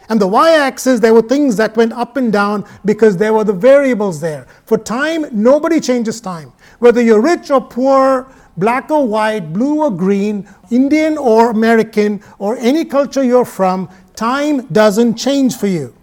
And 0.10 0.20
the 0.20 0.28
y 0.28 0.54
axis, 0.54 1.00
there 1.00 1.14
were 1.14 1.22
things 1.22 1.56
that 1.58 1.76
went 1.78 1.94
up 1.94 2.18
and 2.18 2.34
down 2.34 2.66
because 2.84 3.18
there 3.18 3.34
were 3.34 3.44
the 3.44 3.54
variables 3.54 4.20
there. 4.22 4.48
For 4.66 4.78
time, 4.78 5.26
nobody 5.32 5.80
changes 5.80 6.20
time. 6.20 6.52
Whether 6.80 7.02
you're 7.02 7.22
rich 7.22 7.52
or 7.52 7.62
poor, 7.62 8.28
black 8.58 8.90
or 8.90 9.08
white, 9.08 9.54
blue 9.54 9.82
or 9.84 9.92
green, 9.92 10.48
Indian 10.72 11.18
or 11.18 11.52
American, 11.52 12.24
or 12.40 12.58
any 12.58 12.86
culture 12.86 13.24
you're 13.24 13.46
from, 13.46 13.90
time 14.16 14.66
doesn't 14.68 15.16
change 15.16 15.56
for 15.56 15.68
you. 15.68 15.94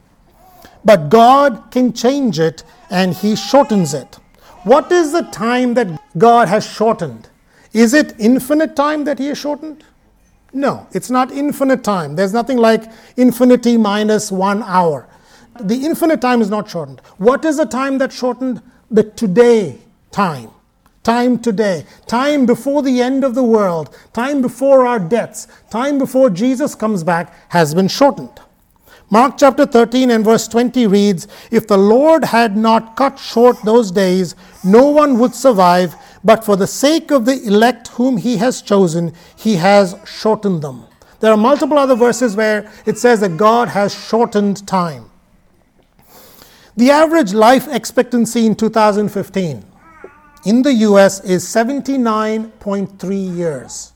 But 0.86 1.08
God 1.10 1.72
can 1.72 1.92
change 1.92 2.38
it 2.38 2.62
and 2.90 3.12
He 3.12 3.34
shortens 3.34 3.92
it. 3.92 4.18
What 4.62 4.90
is 4.92 5.10
the 5.10 5.22
time 5.22 5.74
that 5.74 6.00
God 6.16 6.46
has 6.46 6.64
shortened? 6.64 7.28
Is 7.72 7.92
it 7.92 8.14
infinite 8.18 8.76
time 8.76 9.02
that 9.04 9.18
He 9.18 9.26
has 9.26 9.38
shortened? 9.38 9.82
No, 10.52 10.86
it's 10.92 11.10
not 11.10 11.32
infinite 11.32 11.82
time. 11.82 12.14
There's 12.14 12.32
nothing 12.32 12.56
like 12.56 12.84
infinity 13.16 13.76
minus 13.76 14.30
one 14.30 14.62
hour. 14.62 15.08
The 15.60 15.84
infinite 15.84 16.20
time 16.20 16.40
is 16.40 16.50
not 16.50 16.70
shortened. 16.70 17.00
What 17.18 17.44
is 17.44 17.56
the 17.56 17.66
time 17.66 17.98
that 17.98 18.12
shortened? 18.12 18.62
The 18.88 19.02
today 19.02 19.78
time. 20.12 20.50
Time 21.02 21.38
today. 21.38 21.84
Time 22.06 22.46
before 22.46 22.82
the 22.82 23.00
end 23.02 23.24
of 23.24 23.34
the 23.34 23.42
world. 23.42 23.96
Time 24.12 24.40
before 24.40 24.86
our 24.86 25.00
deaths. 25.00 25.48
Time 25.68 25.98
before 25.98 26.30
Jesus 26.30 26.76
comes 26.76 27.02
back 27.02 27.34
has 27.50 27.74
been 27.74 27.88
shortened. 27.88 28.40
Mark 29.08 29.38
chapter 29.38 29.64
13 29.64 30.10
and 30.10 30.24
verse 30.24 30.48
20 30.48 30.88
reads 30.88 31.28
If 31.52 31.68
the 31.68 31.78
Lord 31.78 32.24
had 32.24 32.56
not 32.56 32.96
cut 32.96 33.20
short 33.20 33.56
those 33.62 33.92
days, 33.92 34.34
no 34.64 34.88
one 34.88 35.18
would 35.20 35.32
survive, 35.32 35.94
but 36.24 36.44
for 36.44 36.56
the 36.56 36.66
sake 36.66 37.12
of 37.12 37.24
the 37.24 37.40
elect 37.44 37.88
whom 37.88 38.16
he 38.16 38.36
has 38.38 38.60
chosen, 38.60 39.14
he 39.36 39.54
has 39.56 39.94
shortened 40.04 40.62
them. 40.62 40.86
There 41.20 41.30
are 41.30 41.36
multiple 41.36 41.78
other 41.78 41.94
verses 41.94 42.34
where 42.34 42.70
it 42.84 42.98
says 42.98 43.20
that 43.20 43.36
God 43.36 43.68
has 43.68 43.94
shortened 43.94 44.66
time. 44.66 45.08
The 46.76 46.90
average 46.90 47.32
life 47.32 47.68
expectancy 47.68 48.44
in 48.44 48.56
2015 48.56 49.64
in 50.44 50.62
the 50.62 50.72
US 50.74 51.24
is 51.24 51.44
79.3 51.44 53.36
years. 53.36 53.92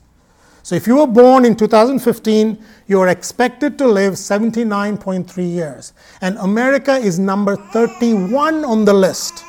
So 0.63 0.75
if 0.75 0.85
you 0.85 0.97
were 0.97 1.07
born 1.07 1.43
in 1.45 1.55
2015, 1.55 2.63
you 2.87 2.99
are 2.99 3.07
expected 3.07 3.77
to 3.79 3.87
live 3.87 4.13
79.3 4.13 5.51
years. 5.51 5.93
And 6.21 6.37
America 6.37 6.93
is 6.93 7.17
number 7.17 7.55
31 7.55 8.63
on 8.63 8.85
the 8.85 8.93
list. 8.93 9.43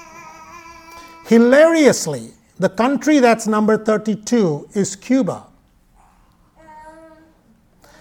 Hilariously, 1.26 2.31
the 2.59 2.69
country 2.69 3.19
that's 3.19 3.47
number 3.47 3.76
32 3.76 4.69
is 4.75 4.97
Cuba. 4.97 5.45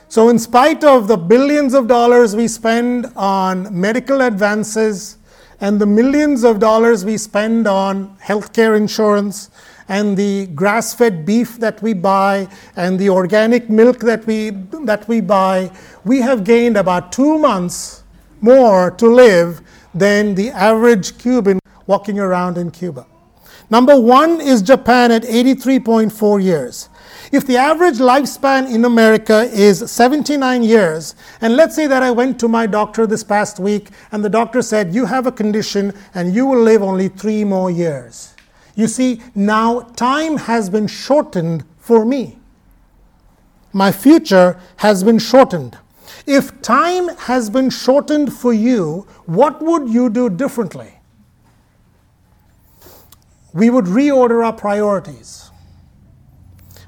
So, 0.07 0.27
in 0.27 0.39
spite 0.39 0.83
of 0.83 1.07
the 1.07 1.15
billions 1.15 1.73
of 1.73 1.87
dollars 1.87 2.35
we 2.35 2.49
spend 2.49 3.07
on 3.15 3.79
medical 3.79 4.21
advances 4.21 5.17
and 5.61 5.79
the 5.79 5.85
millions 5.85 6.43
of 6.43 6.59
dollars 6.59 7.05
we 7.05 7.17
spend 7.17 7.65
on 7.65 8.17
healthcare 8.17 8.75
insurance 8.75 9.49
and 9.91 10.15
the 10.15 10.47
grass 10.55 10.93
fed 10.93 11.25
beef 11.25 11.57
that 11.59 11.81
we 11.81 11.91
buy 11.91 12.47
and 12.77 12.97
the 12.97 13.09
organic 13.09 13.69
milk 13.69 13.99
that 13.99 14.25
we, 14.25 14.51
that 14.85 15.05
we 15.09 15.19
buy, 15.19 15.69
we 16.05 16.21
have 16.21 16.45
gained 16.45 16.77
about 16.77 17.11
two 17.11 17.37
months 17.37 18.03
more 18.39 18.91
to 18.91 19.05
live 19.07 19.59
than 19.93 20.33
the 20.35 20.49
average 20.51 21.17
Cuban 21.17 21.59
walking 21.87 22.19
around 22.19 22.57
in 22.57 22.71
Cuba. 22.71 23.05
Number 23.69 23.99
one 23.99 24.39
is 24.39 24.61
Japan 24.61 25.11
at 25.11 25.23
83.4 25.23 26.41
years. 26.41 26.87
If 27.33 27.45
the 27.45 27.57
average 27.57 27.97
lifespan 27.97 28.73
in 28.73 28.85
America 28.85 29.41
is 29.51 29.91
79 29.91 30.63
years, 30.63 31.15
and 31.41 31.57
let's 31.57 31.75
say 31.75 31.87
that 31.87 32.01
I 32.01 32.11
went 32.11 32.39
to 32.39 32.47
my 32.47 32.65
doctor 32.65 33.05
this 33.05 33.25
past 33.25 33.59
week 33.59 33.89
and 34.13 34.23
the 34.23 34.29
doctor 34.29 34.61
said, 34.61 34.95
You 34.95 35.05
have 35.05 35.27
a 35.27 35.33
condition 35.33 35.93
and 36.13 36.33
you 36.33 36.45
will 36.45 36.61
live 36.61 36.81
only 36.81 37.09
three 37.09 37.43
more 37.43 37.69
years. 37.69 38.35
You 38.75 38.87
see, 38.87 39.21
now 39.35 39.81
time 39.95 40.37
has 40.37 40.69
been 40.69 40.87
shortened 40.87 41.65
for 41.77 42.05
me. 42.05 42.37
My 43.73 43.91
future 43.91 44.59
has 44.77 45.03
been 45.03 45.19
shortened. 45.19 45.77
If 46.25 46.61
time 46.61 47.09
has 47.17 47.49
been 47.49 47.69
shortened 47.69 48.33
for 48.33 48.53
you, 48.53 49.07
what 49.25 49.61
would 49.61 49.89
you 49.89 50.09
do 50.09 50.29
differently? 50.29 50.93
We 53.53 53.69
would 53.69 53.85
reorder 53.85 54.45
our 54.45 54.53
priorities. 54.53 55.49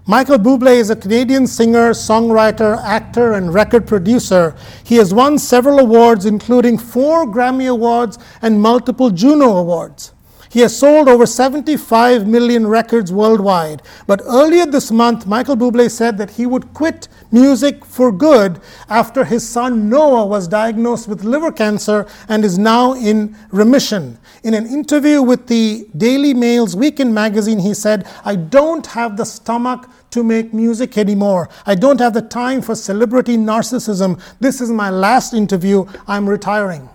Michael 0.06 0.38
Bublé 0.38 0.76
is 0.76 0.90
a 0.90 0.98
Canadian 0.98 1.48
singer, 1.48 1.92
songwriter, 1.92 2.78
actor, 2.84 3.34
and 3.34 3.54
record 3.54 3.88
producer. 3.88 4.54
He 4.84 4.98
has 4.98 5.14
won 5.14 5.40
several 5.40 5.80
awards, 5.80 6.26
including 6.26 6.78
four 6.78 7.26
Grammy 7.26 7.70
Awards 7.70 8.20
and 8.42 8.62
multiple 8.62 9.10
Juno 9.10 9.56
Awards. 9.58 10.12
He 10.54 10.60
has 10.60 10.78
sold 10.78 11.10
over 11.10 11.26
75 11.26 12.28
million 12.28 12.68
records 12.68 13.12
worldwide. 13.12 13.82
But 14.06 14.22
earlier 14.24 14.68
this 14.68 14.92
month, 14.92 15.26
Michael 15.26 15.58
Bublé 15.58 15.90
said 15.90 16.20
that 16.20 16.30
he 16.30 16.46
would 16.46 16.76
quit 16.76 17.08
music 17.32 17.84
for 17.84 18.12
good 18.12 18.62
after 18.88 19.26
his 19.26 19.50
son 19.50 19.90
Noah 19.90 20.28
was 20.28 20.48
diagnosed 20.48 21.08
with 21.08 21.24
liver 21.24 21.52
cancer 21.52 22.06
and 22.30 22.46
is 22.46 22.60
now 22.60 22.94
in 22.94 23.36
remission. 23.50 24.20
In 24.44 24.54
an 24.54 24.68
interview 24.68 25.24
with 25.24 25.48
the 25.48 25.88
Daily 25.98 26.36
Mail's 26.36 26.76
Weekend 26.76 27.16
magazine, 27.16 27.58
he 27.58 27.74
said, 27.74 28.08
I 28.24 28.36
don't 28.36 28.86
have 28.86 29.18
the 29.18 29.26
stomach 29.26 29.90
to 30.12 30.24
make 30.24 30.54
music 30.54 31.00
anymore. 31.00 31.50
I 31.66 31.74
don't 31.74 32.00
have 32.00 32.14
the 32.14 32.22
time 32.22 32.62
for 32.62 32.76
celebrity 32.76 33.38
narcissism. 33.38 34.22
This 34.40 34.62
is 34.62 34.70
my 34.70 34.92
last 34.92 35.34
interview. 35.34 35.86
I'm 36.06 36.30
retiring. 36.30 36.90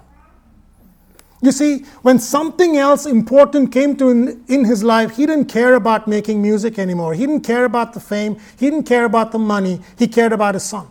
You 1.41 1.53
see, 1.53 1.85
when 2.03 2.19
something 2.19 2.77
else 2.77 3.07
important 3.07 3.71
came 3.71 3.97
to 3.97 4.09
in, 4.09 4.45
in 4.49 4.65
his 4.65 4.83
life, 4.83 5.17
he 5.17 5.25
didn't 5.25 5.47
care 5.47 5.75
about 5.75 6.09
making 6.09 6.43
music 6.43 6.79
anymore. 6.79 7.15
He 7.15 7.27
didn't 7.27 7.45
care 7.45 7.65
about 7.65 7.93
the 7.93 8.01
fame. 8.01 8.39
He 8.59 8.69
didn't 8.71 8.87
care 8.87 9.05
about 9.05 9.31
the 9.31 9.39
money. 9.39 9.81
He 9.97 10.09
cared 10.09 10.33
about 10.33 10.55
his 10.55 10.65
son. 10.65 10.89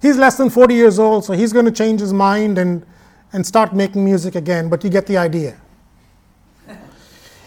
He's 0.00 0.16
less 0.16 0.36
than 0.36 0.50
40 0.50 0.74
years 0.74 0.98
old, 1.00 1.24
so 1.24 1.32
he's 1.32 1.52
going 1.52 1.64
to 1.64 1.72
change 1.72 2.00
his 2.00 2.12
mind 2.12 2.58
and, 2.58 2.86
and 3.32 3.44
start 3.44 3.74
making 3.74 4.04
music 4.04 4.36
again, 4.36 4.68
but 4.68 4.84
you 4.84 4.90
get 4.90 5.06
the 5.06 5.16
idea. 5.16 5.56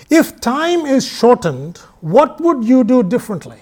If 0.10 0.42
time 0.42 0.86
is 0.86 1.08
shortened, 1.08 1.78
what 2.02 2.42
would 2.42 2.66
you 2.66 2.84
do 2.84 3.04
differently? 3.04 3.60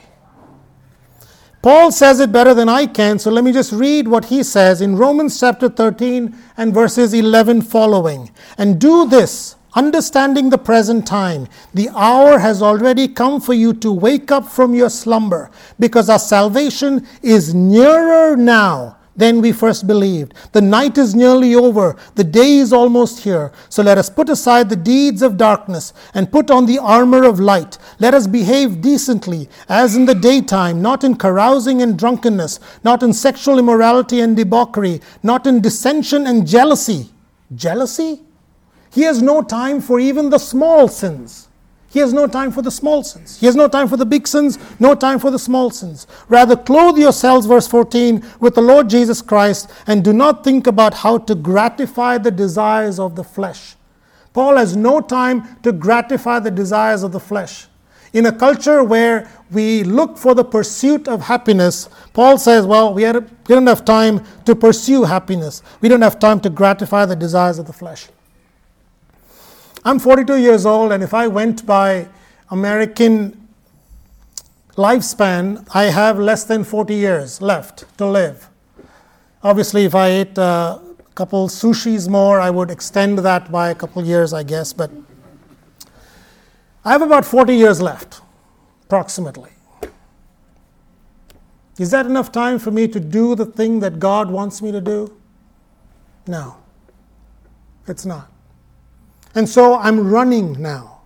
Paul 1.62 1.92
says 1.92 2.20
it 2.20 2.32
better 2.32 2.54
than 2.54 2.70
I 2.70 2.86
can, 2.86 3.20
so 3.20 3.32
let 3.32 3.44
me 3.44 3.52
just 3.52 3.72
read 3.72 4.08
what 4.08 4.26
he 4.26 4.44
says 4.44 4.82
in 4.82 4.96
Romans 4.96 5.40
chapter 5.40 5.68
13 5.68 6.36
and 6.56 6.74
verses 6.74 7.14
11 7.14 7.64
following. 7.64 8.32
And 8.58 8.80
do 8.80 9.08
this, 9.08 9.56
understanding 9.74 10.50
the 10.50 10.58
present 10.58 11.08
time. 11.08 11.48
The 11.74 11.90
hour 11.90 12.40
has 12.40 12.62
already 12.62 13.08
come 13.08 13.42
for 13.42 13.54
you 13.54 13.74
to 13.74 13.92
wake 13.92 14.32
up 14.32 14.48
from 14.48 14.74
your 14.74 14.90
slumber, 14.90 15.50
because 15.80 16.10
our 16.10 16.20
salvation 16.20 17.08
is 17.22 17.54
nearer 17.54 18.38
now 18.38 18.97
than 19.18 19.42
we 19.42 19.52
first 19.52 19.88
believed. 19.88 20.34
The 20.54 20.62
night 20.62 20.98
is 20.98 21.16
nearly 21.16 21.56
over, 21.56 21.98
the 22.16 22.24
day 22.24 22.58
is 22.58 22.72
almost 22.72 23.24
here. 23.24 23.52
So 23.68 23.84
let 23.84 23.98
us 23.98 24.10
put 24.10 24.30
aside 24.30 24.70
the 24.70 24.76
deeds 24.76 25.22
of 25.22 25.36
darkness 25.36 25.92
and 26.14 26.32
put 26.32 26.50
on 26.50 26.66
the 26.66 26.78
armor 26.78 27.24
of 27.24 27.40
light. 27.40 27.78
Let 28.00 28.14
us 28.14 28.28
behave 28.28 28.82
decently, 28.82 29.50
as 29.68 29.96
in 29.96 30.06
the 30.06 30.16
daytime, 30.16 30.82
not 30.82 31.04
in 31.04 31.18
carousing 31.18 31.82
and 31.82 31.98
drunkenness, 31.98 32.60
not 32.84 33.04
in 33.04 33.12
sexual 33.12 33.60
immorality 33.60 34.22
and 34.22 34.38
debauchery, 34.38 35.02
not 35.24 35.46
in 35.48 35.62
dissension 35.62 36.28
and 36.28 36.48
jealousy. 36.48 37.10
Jealousy? 37.56 38.22
He 38.92 39.02
has 39.02 39.22
no 39.22 39.42
time 39.42 39.82
for 39.82 40.00
even 40.00 40.30
the 40.30 40.38
small 40.38 40.88
sins. 40.88 41.47
He 41.98 42.02
has 42.02 42.14
no 42.14 42.28
time 42.28 42.52
for 42.52 42.62
the 42.62 42.70
small 42.70 43.02
sins. 43.02 43.40
He 43.40 43.48
has 43.48 43.56
no 43.56 43.68
time 43.68 43.88
for 43.88 43.98
the 43.98 44.06
big 44.06 44.28
sins, 44.28 44.60
no 44.80 44.94
time 44.94 45.18
for 45.18 45.32
the 45.32 45.40
small 45.40 45.72
sins. 45.72 46.06
Rather, 46.30 46.56
clothe 46.56 46.96
yourselves, 47.00 47.48
verse 47.48 47.68
14, 47.68 48.24
with 48.40 48.54
the 48.54 48.62
Lord 48.62 48.88
Jesus 48.88 49.20
Christ 49.20 49.72
and 49.88 50.04
do 50.04 50.14
not 50.14 50.44
think 50.44 50.68
about 50.68 50.94
how 50.94 51.18
to 51.18 51.34
gratify 51.34 52.20
the 52.20 52.30
desires 52.30 53.00
of 53.00 53.16
the 53.16 53.24
flesh. 53.24 53.76
Paul 54.32 54.58
has 54.58 54.76
no 54.76 55.02
time 55.02 55.58
to 55.64 55.72
gratify 55.72 56.38
the 56.38 56.52
desires 56.52 57.02
of 57.02 57.14
the 57.14 57.20
flesh. 57.20 57.66
In 58.14 58.28
a 58.28 58.32
culture 58.32 58.84
where 58.84 59.28
we 59.50 59.84
look 59.84 60.20
for 60.20 60.36
the 60.36 60.46
pursuit 60.46 61.08
of 61.08 61.24
happiness, 61.24 61.90
Paul 62.14 62.38
says, 62.38 62.68
well, 62.68 62.94
we, 62.94 63.02
don't 63.02 63.66
have 63.66 63.86
time 63.86 64.24
to 64.46 64.56
pursue 64.56 65.04
happiness. 65.04 65.64
We 65.82 65.90
don't 65.90 66.04
have 66.04 66.20
time 66.20 66.42
to 66.42 66.52
gratify 66.52 67.08
the 67.08 67.16
desires 67.16 67.58
of 67.58 67.66
the 67.66 67.74
flesh. 67.74 68.10
I'm 69.88 70.00
42 70.00 70.36
years 70.36 70.66
old, 70.66 70.92
and 70.92 71.02
if 71.02 71.14
I 71.14 71.30
went 71.30 71.66
by 71.66 72.10
American 72.52 73.48
lifespan, 74.76 75.66
I 75.74 75.84
have 75.86 76.20
less 76.20 76.44
than 76.44 76.66
40 76.66 76.94
years 76.94 77.42
left 77.42 77.86
to 77.98 78.06
live. 78.06 78.50
Obviously, 79.42 79.86
if 79.86 79.96
I 79.96 80.10
ate 80.10 80.38
a 80.38 80.82
couple 81.16 81.48
sushis 81.48 82.10
more, 82.10 82.42
I 82.42 82.50
would 82.50 82.70
extend 82.70 83.20
that 83.20 83.50
by 83.50 83.70
a 83.70 83.76
couple 83.76 84.04
years, 84.04 84.34
I 84.34 84.44
guess, 84.44 84.74
but 84.74 84.92
I 86.84 86.92
have 86.92 87.02
about 87.02 87.24
40 87.24 87.56
years 87.56 87.80
left, 87.80 88.20
approximately. 88.84 89.52
Is 91.80 91.92
that 91.92 92.06
enough 92.06 92.34
time 92.34 92.60
for 92.60 92.72
me 92.72 92.90
to 92.90 93.00
do 93.00 93.36
the 93.36 93.46
thing 93.46 93.80
that 93.80 94.00
God 94.00 94.32
wants 94.32 94.62
me 94.62 94.70
to 94.74 94.82
do? 94.82 95.16
No, 96.28 96.58
it's 97.88 98.06
not. 98.06 98.30
And 99.38 99.48
so 99.48 99.76
I'm 99.76 100.10
running 100.10 100.60
now. 100.60 101.02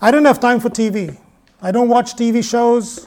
I 0.00 0.10
don't 0.10 0.24
have 0.24 0.40
time 0.40 0.58
for 0.58 0.70
TV. 0.70 1.16
I 1.62 1.70
don't 1.70 1.88
watch 1.88 2.16
TV 2.16 2.42
shows. 2.42 3.06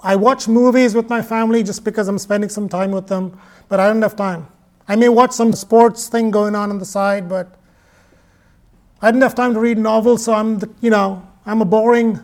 I 0.00 0.16
watch 0.16 0.48
movies 0.48 0.94
with 0.94 1.08
my 1.08 1.22
family 1.22 1.62
just 1.62 1.82
because 1.82 2.08
I'm 2.08 2.18
spending 2.18 2.50
some 2.50 2.68
time 2.68 2.90
with 2.90 3.06
them, 3.06 3.40
but 3.70 3.80
I 3.80 3.86
don't 3.88 4.02
have 4.02 4.16
time. 4.16 4.48
I 4.86 4.96
may 4.96 5.08
watch 5.08 5.32
some 5.32 5.54
sports 5.54 6.08
thing 6.08 6.30
going 6.30 6.54
on 6.54 6.68
on 6.68 6.78
the 6.78 6.84
side, 6.84 7.26
but 7.26 7.58
I 9.00 9.10
didn't 9.10 9.22
have 9.22 9.34
time 9.34 9.54
to 9.54 9.60
read 9.60 9.78
novels, 9.78 10.22
so 10.22 10.34
I'm, 10.34 10.58
the, 10.58 10.68
you 10.82 10.90
know, 10.90 11.26
I'm 11.46 11.62
a 11.62 11.64
boring, 11.64 12.20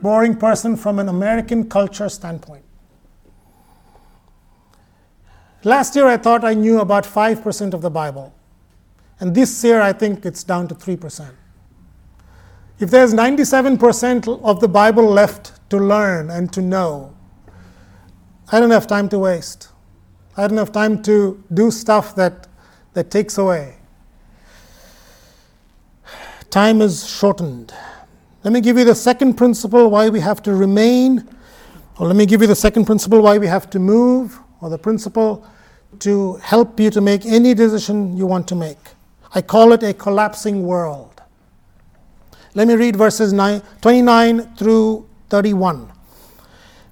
boring 0.00 0.36
person 0.36 0.76
from 0.76 1.00
an 1.00 1.08
American 1.08 1.68
culture 1.68 2.08
standpoint. 2.08 2.64
Last 5.64 5.96
year, 5.96 6.06
I 6.06 6.16
thought 6.16 6.44
I 6.44 6.54
knew 6.54 6.78
about 6.78 7.02
5% 7.02 7.74
of 7.74 7.82
the 7.82 7.90
Bible. 7.90 8.32
And 9.20 9.34
this 9.34 9.62
year, 9.64 9.80
I 9.80 9.92
think 9.92 10.26
it's 10.26 10.44
down 10.44 10.68
to 10.68 10.74
3%. 10.74 11.30
If 12.80 12.90
there's 12.90 13.14
97% 13.14 14.42
of 14.42 14.60
the 14.60 14.68
Bible 14.68 15.04
left 15.04 15.52
to 15.70 15.78
learn 15.78 16.30
and 16.30 16.52
to 16.52 16.60
know, 16.60 17.14
I 18.50 18.60
don't 18.60 18.70
have 18.70 18.86
time 18.86 19.08
to 19.10 19.18
waste. 19.18 19.68
I 20.36 20.48
don't 20.48 20.58
have 20.58 20.72
time 20.72 21.02
to 21.04 21.42
do 21.52 21.70
stuff 21.70 22.16
that, 22.16 22.48
that 22.94 23.10
takes 23.10 23.38
away. 23.38 23.76
Time 26.50 26.82
is 26.82 27.08
shortened. 27.08 27.72
Let 28.42 28.52
me 28.52 28.60
give 28.60 28.76
you 28.76 28.84
the 28.84 28.94
second 28.94 29.34
principle 29.34 29.88
why 29.90 30.08
we 30.08 30.20
have 30.20 30.42
to 30.42 30.54
remain, 30.54 31.28
or 31.98 32.06
let 32.08 32.16
me 32.16 32.26
give 32.26 32.40
you 32.42 32.46
the 32.46 32.54
second 32.56 32.84
principle 32.84 33.22
why 33.22 33.38
we 33.38 33.46
have 33.46 33.70
to 33.70 33.78
move, 33.78 34.38
or 34.60 34.68
the 34.68 34.78
principle 34.78 35.46
to 36.00 36.34
help 36.34 36.78
you 36.78 36.90
to 36.90 37.00
make 37.00 37.24
any 37.24 37.54
decision 37.54 38.16
you 38.16 38.26
want 38.26 38.46
to 38.48 38.54
make. 38.54 38.78
I 39.34 39.42
call 39.42 39.72
it 39.72 39.82
a 39.82 39.92
collapsing 39.92 40.64
world. 40.64 41.20
Let 42.54 42.68
me 42.68 42.74
read 42.74 42.94
verses 42.94 43.32
9, 43.32 43.62
29 43.80 44.54
through 44.54 45.08
31. 45.28 45.90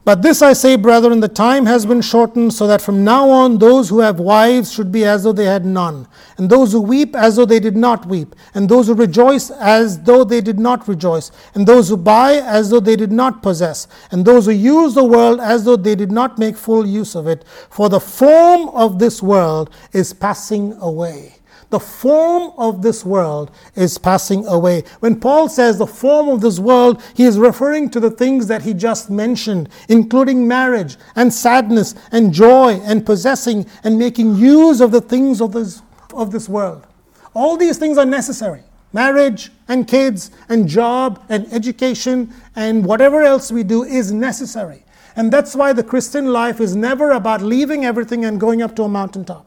But 0.05 0.23
this 0.23 0.43
I 0.43 0.53
say, 0.53 0.75
brethren, 0.75 1.21
the 1.21 1.29
time 1.29 1.67
has 1.67 1.87
been 1.87 2.01
shortened, 2.01 2.53
so 2.53 2.67
that 2.67 2.83
from 2.83 3.05
now 3.05 3.31
on 3.31 3.59
those 3.59 3.89
who 3.89 4.01
have 4.01 4.19
wives 4.19 4.73
should 4.73 4.91
be 4.91 5.05
as 5.05 5.23
though 5.23 5.33
they 5.33 5.45
had 5.45 5.65
none, 5.65 6.09
and 6.37 6.51
those 6.51 6.73
who 6.73 6.81
weep 6.81 7.15
as 7.15 7.37
though 7.37 7.45
they 7.45 7.61
did 7.61 7.77
not 7.77 8.07
weep, 8.07 8.35
and 8.55 8.69
those 8.69 8.89
who 8.89 8.95
rejoice 8.95 9.51
as 9.53 10.03
though 10.03 10.25
they 10.25 10.41
did 10.41 10.59
not 10.59 10.89
rejoice, 10.89 11.31
and 11.55 11.69
those 11.69 11.89
who 11.89 11.97
buy 11.97 12.33
as 12.39 12.71
though 12.71 12.81
they 12.81 12.97
did 12.97 13.13
not 13.13 13.45
possess, 13.45 13.87
and 14.11 14.25
those 14.25 14.47
who 14.47 14.53
use 14.53 14.95
the 14.95 15.05
world 15.05 15.39
as 15.39 15.65
though 15.65 15.77
they 15.77 15.95
did 15.95 16.11
not 16.11 16.37
make 16.37 16.57
full 16.57 16.85
use 16.85 17.15
of 17.15 17.29
it. 17.29 17.45
For 17.71 17.89
the 17.89 18.01
form 18.01 18.71
of 18.71 18.99
this 18.99 19.23
world 19.23 19.71
is 19.93 20.13
passing 20.13 20.73
away 20.81 21.35
the 21.73 21.81
form 21.81 22.53
of 22.59 22.83
this 22.83 23.05
world 23.05 23.51
is 23.75 23.97
passing 23.97 24.47
away. 24.47 24.85
When 25.01 25.19
Paul 25.19 25.49
says 25.49 25.79
the 25.79 25.87
form 25.87 26.29
of 26.29 26.43
this 26.43 26.59
world, 26.59 27.03
he 27.15 27.25
is 27.25 27.39
referring 27.39 27.89
to 27.91 27.99
the 27.99 28.11
things 28.11 28.47
that 28.47 28.63
he 28.63 28.75
just 28.75 29.11
mentioned, 29.11 29.71
including 29.89 30.47
marriage 30.47 30.99
and 31.17 31.33
sadness 31.33 31.95
and 32.13 32.33
joy 32.33 32.75
and 32.85 33.07
possessing 33.07 33.67
and 33.83 33.99
making 33.99 34.37
use 34.37 34.83
of 34.83 34.93
the 34.93 35.01
things 35.01 35.41
of 35.41 35.53
this, 35.53 35.81
of 36.13 36.31
this 36.31 36.47
world. 36.47 36.87
All 37.35 37.57
these 37.57 37.79
things 37.79 37.99
are 37.99 38.07
necessary 38.07 38.63
marriage 38.95 39.51
and 39.69 39.89
kids 39.89 40.31
and 40.51 40.69
job 40.69 41.25
and 41.31 41.51
education 41.51 42.31
and 42.55 42.85
whatever 42.85 43.23
else 43.23 43.51
we 43.51 43.63
do 43.63 43.83
is 43.83 44.13
necessary. 44.13 44.85
And 45.17 45.33
that's 45.33 45.55
why 45.55 45.73
the 45.73 45.83
Christian 45.83 46.27
life 46.27 46.61
is 46.61 46.77
never 46.77 47.13
about 47.13 47.41
leaving 47.41 47.87
everything 47.87 48.27
and 48.27 48.39
going 48.39 48.61
up 48.61 48.77
to 48.77 48.83
a 48.83 48.91
mountaintop. 48.91 49.47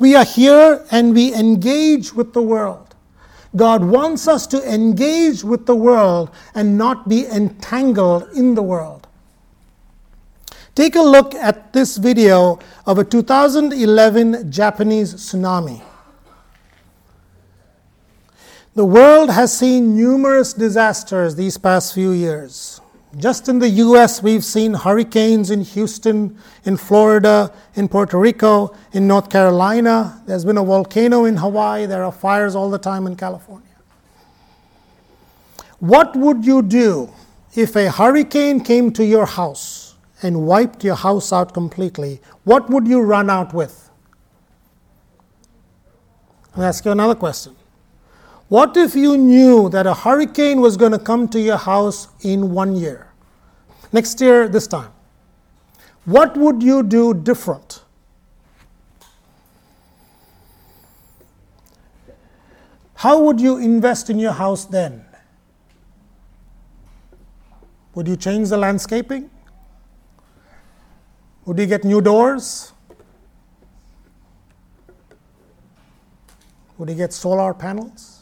We 0.00 0.16
are 0.16 0.24
here 0.24 0.84
and 0.90 1.14
we 1.14 1.34
engage 1.34 2.14
with 2.14 2.32
the 2.32 2.42
world. 2.42 2.96
God 3.54 3.84
wants 3.84 4.26
us 4.26 4.46
to 4.48 4.62
engage 4.62 5.44
with 5.44 5.66
the 5.66 5.76
world 5.76 6.30
and 6.54 6.78
not 6.78 7.08
be 7.08 7.26
entangled 7.26 8.28
in 8.34 8.54
the 8.54 8.62
world. 8.62 9.06
Take 10.74 10.96
a 10.96 11.02
look 11.02 11.34
at 11.34 11.74
this 11.74 11.98
video 11.98 12.58
of 12.86 12.98
a 12.98 13.04
2011 13.04 14.50
Japanese 14.50 15.14
tsunami. 15.14 15.82
The 18.74 18.84
world 18.86 19.30
has 19.30 19.56
seen 19.56 19.96
numerous 19.96 20.54
disasters 20.54 21.34
these 21.34 21.58
past 21.58 21.92
few 21.92 22.12
years. 22.12 22.79
Just 23.18 23.48
in 23.48 23.58
the 23.58 23.68
US, 23.68 24.22
we've 24.22 24.44
seen 24.44 24.72
hurricanes 24.72 25.50
in 25.50 25.62
Houston, 25.62 26.38
in 26.64 26.76
Florida, 26.76 27.52
in 27.74 27.88
Puerto 27.88 28.16
Rico, 28.16 28.74
in 28.92 29.08
North 29.08 29.28
Carolina. 29.28 30.22
There's 30.26 30.44
been 30.44 30.58
a 30.58 30.64
volcano 30.64 31.24
in 31.24 31.36
Hawaii. 31.36 31.86
There 31.86 32.04
are 32.04 32.12
fires 32.12 32.54
all 32.54 32.70
the 32.70 32.78
time 32.78 33.08
in 33.08 33.16
California. 33.16 33.66
What 35.80 36.14
would 36.14 36.44
you 36.44 36.62
do 36.62 37.12
if 37.54 37.74
a 37.74 37.90
hurricane 37.90 38.62
came 38.62 38.92
to 38.92 39.04
your 39.04 39.26
house 39.26 39.96
and 40.22 40.46
wiped 40.46 40.84
your 40.84 40.94
house 40.94 41.32
out 41.32 41.52
completely? 41.52 42.20
What 42.44 42.70
would 42.70 42.86
you 42.86 43.00
run 43.00 43.28
out 43.28 43.52
with? 43.52 43.90
I'll 46.54 46.64
ask 46.64 46.84
you 46.84 46.92
another 46.92 47.14
question. 47.16 47.56
What 48.50 48.76
if 48.76 48.96
you 48.96 49.16
knew 49.16 49.68
that 49.68 49.86
a 49.86 49.94
hurricane 49.94 50.60
was 50.60 50.76
going 50.76 50.90
to 50.90 50.98
come 50.98 51.28
to 51.28 51.40
your 51.40 51.56
house 51.56 52.08
in 52.22 52.50
one 52.50 52.74
year? 52.74 53.12
Next 53.92 54.20
year, 54.20 54.48
this 54.48 54.66
time. 54.66 54.90
What 56.04 56.36
would 56.36 56.60
you 56.60 56.82
do 56.82 57.14
different? 57.14 57.84
How 62.96 63.22
would 63.22 63.40
you 63.40 63.56
invest 63.58 64.10
in 64.10 64.18
your 64.18 64.32
house 64.32 64.64
then? 64.64 65.04
Would 67.94 68.08
you 68.08 68.16
change 68.16 68.48
the 68.48 68.56
landscaping? 68.56 69.30
Would 71.44 71.56
you 71.56 71.66
get 71.66 71.84
new 71.84 72.00
doors? 72.00 72.72
Would 76.78 76.88
you 76.88 76.96
get 76.96 77.12
solar 77.12 77.54
panels? 77.54 78.19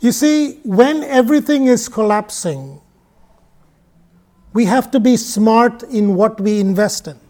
You 0.00 0.12
see, 0.12 0.54
when 0.64 1.04
everything 1.04 1.66
is 1.66 1.88
collapsing, 1.88 2.80
we 4.54 4.64
have 4.64 4.90
to 4.92 5.00
be 5.00 5.18
smart 5.18 5.82
in 5.82 6.14
what 6.14 6.40
we 6.40 6.58
invest 6.58 7.06
in. 7.06 7.20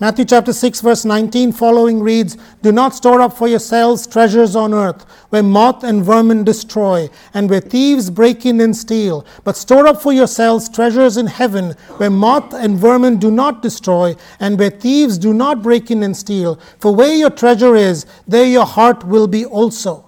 Matthew 0.00 0.24
chapter 0.24 0.52
6, 0.52 0.80
verse 0.80 1.04
19 1.04 1.52
following 1.52 2.00
reads 2.00 2.38
Do 2.62 2.72
not 2.72 2.94
store 2.94 3.20
up 3.20 3.36
for 3.36 3.48
yourselves 3.48 4.06
treasures 4.06 4.56
on 4.56 4.72
earth, 4.72 5.02
where 5.28 5.42
moth 5.42 5.84
and 5.84 6.02
vermin 6.02 6.42
destroy, 6.42 7.10
and 7.34 7.50
where 7.50 7.60
thieves 7.60 8.08
break 8.08 8.46
in 8.46 8.60
and 8.60 8.74
steal. 8.74 9.26
But 9.44 9.56
store 9.56 9.88
up 9.88 10.00
for 10.00 10.12
yourselves 10.12 10.70
treasures 10.70 11.18
in 11.18 11.26
heaven, 11.26 11.72
where 11.98 12.10
moth 12.10 12.54
and 12.54 12.78
vermin 12.78 13.18
do 13.18 13.30
not 13.30 13.60
destroy, 13.60 14.14
and 14.40 14.58
where 14.58 14.70
thieves 14.70 15.18
do 15.18 15.34
not 15.34 15.62
break 15.62 15.90
in 15.90 16.02
and 16.02 16.16
steal. 16.16 16.60
For 16.78 16.94
where 16.94 17.14
your 17.14 17.30
treasure 17.30 17.76
is, 17.76 18.06
there 18.26 18.46
your 18.46 18.66
heart 18.66 19.04
will 19.04 19.26
be 19.26 19.44
also. 19.44 20.07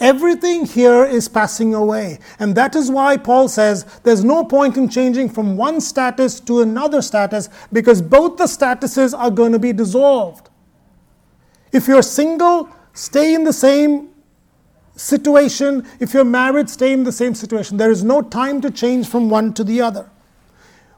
Everything 0.00 0.64
here 0.64 1.04
is 1.04 1.28
passing 1.28 1.74
away. 1.74 2.18
And 2.38 2.54
that 2.54 2.74
is 2.74 2.90
why 2.90 3.18
Paul 3.18 3.48
says 3.48 3.84
there's 4.02 4.24
no 4.24 4.44
point 4.44 4.78
in 4.78 4.88
changing 4.88 5.28
from 5.28 5.58
one 5.58 5.80
status 5.80 6.40
to 6.40 6.62
another 6.62 7.02
status 7.02 7.50
because 7.70 8.00
both 8.00 8.38
the 8.38 8.44
statuses 8.44 9.16
are 9.16 9.30
going 9.30 9.52
to 9.52 9.58
be 9.58 9.74
dissolved. 9.74 10.48
If 11.70 11.86
you're 11.86 12.02
single, 12.02 12.70
stay 12.94 13.34
in 13.34 13.44
the 13.44 13.52
same 13.52 14.08
situation. 14.96 15.86
If 16.00 16.14
you're 16.14 16.24
married, 16.24 16.70
stay 16.70 16.94
in 16.94 17.04
the 17.04 17.12
same 17.12 17.34
situation. 17.34 17.76
There 17.76 17.90
is 17.90 18.02
no 18.02 18.22
time 18.22 18.62
to 18.62 18.70
change 18.70 19.06
from 19.06 19.28
one 19.28 19.52
to 19.54 19.64
the 19.64 19.82
other. 19.82 20.08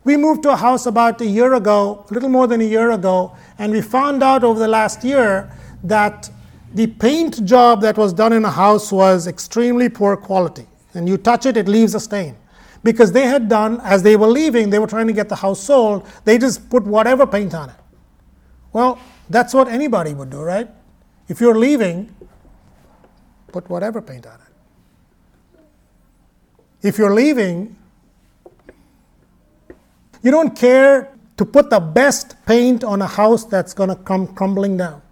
We 0.05 0.17
moved 0.17 0.45
to 0.45 0.51
a 0.51 0.57
house 0.57 0.87
about 0.87 1.21
a 1.21 1.27
year 1.27 1.55
ago, 1.55 2.07
a 2.09 2.15
little 2.15 2.29
more 2.29 2.47
than 2.47 2.61
a 2.61 2.65
year 2.65 2.91
ago, 2.91 3.37
and 3.59 3.73
we 3.73 3.81
found 3.83 4.23
out 4.23 4.43
over 4.43 4.59
the 4.59 4.69
last 4.69 5.05
year 5.05 5.53
that 5.85 6.31
the 6.75 6.87
paint 6.87 7.45
job 7.45 7.83
that 7.83 7.97
was 7.97 8.13
done 8.13 8.33
in 8.33 8.45
a 8.45 8.51
house 8.51 8.91
was 8.91 9.27
extremely 9.27 9.89
poor 9.89 10.17
quality. 10.17 10.67
And 10.95 11.09
you 11.09 11.17
touch 11.17 11.47
it, 11.47 11.57
it 11.57 11.69
leaves 11.69 11.95
a 11.95 12.01
stain. 12.01 12.37
Because 12.83 13.13
they 13.13 13.27
had 13.27 13.49
done, 13.49 13.81
as 13.83 14.03
they 14.03 14.17
were 14.17 14.27
leaving, 14.27 14.71
they 14.71 14.79
were 14.79 14.87
trying 14.87 15.07
to 15.07 15.13
get 15.13 15.29
the 15.29 15.37
house 15.37 15.61
sold, 15.61 16.07
they 16.25 16.39
just 16.39 16.69
put 16.69 16.85
whatever 16.85 17.27
paint 17.27 17.55
on 17.55 17.71
it. 17.71 17.77
Well, 18.73 18.99
that's 19.31 19.55
what 19.55 19.69
anybody 19.69 20.15
would 20.15 20.31
do, 20.31 20.41
right? 20.41 20.69
If 21.29 21.41
you're 21.41 21.59
leaving, 21.59 22.15
put 23.49 23.69
whatever 23.71 24.03
paint 24.03 24.27
on 24.27 24.35
it. 24.35 25.61
If 26.83 26.99
you're 26.99 27.15
leaving, 27.15 27.77
you 30.23 30.31
don't 30.31 30.57
care 30.57 31.15
to 31.37 31.45
put 31.45 31.71
the 31.71 31.81
best 31.81 32.35
paint 32.47 32.83
on 32.83 33.03
a 33.03 33.07
house 33.07 33.45
that's 33.45 33.75
going 33.75 33.89
to 33.89 33.97
come 33.97 34.27
crumbling 34.27 34.77
down. 34.77 35.03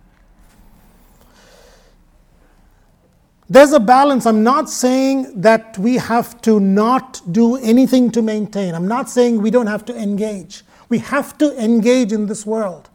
There's 3.53 3.73
a 3.73 3.81
balance. 3.81 4.27
I'm 4.27 4.45
not 4.45 4.71
saying 4.71 5.41
that 5.41 5.77
we 5.77 5.97
have 5.97 6.41
to 6.43 6.61
not 6.61 7.21
do 7.33 7.57
anything 7.57 8.13
to 8.13 8.23
maintain. 8.23 8.77
I'm 8.77 8.87
not 8.87 9.11
saying 9.11 9.43
we 9.43 9.51
don't 9.51 9.67
have 9.67 9.85
to 9.87 9.97
engage. 9.97 10.63
We 10.89 10.99
have 10.99 11.37
to 11.39 11.61
engage 11.61 12.13
in 12.13 12.27
this 12.27 12.47
world, 12.47 12.91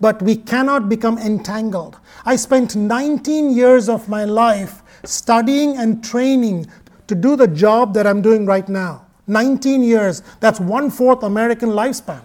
but 0.00 0.20
we 0.20 0.34
cannot 0.34 0.88
become 0.88 1.16
entangled. 1.16 1.96
I 2.24 2.34
spent 2.34 2.74
19 2.74 3.54
years 3.54 3.88
of 3.88 4.08
my 4.08 4.24
life 4.24 4.82
studying 5.04 5.76
and 5.76 6.02
training 6.02 6.66
to 7.06 7.14
do 7.14 7.36
the 7.36 7.46
job 7.46 7.94
that 7.94 8.04
I'm 8.04 8.20
doing 8.20 8.46
right 8.46 8.68
now. 8.68 9.06
19 9.28 9.84
years. 9.84 10.24
That's 10.40 10.58
one 10.58 10.90
fourth 10.90 11.22
American 11.22 11.68
lifespan. 11.68 12.22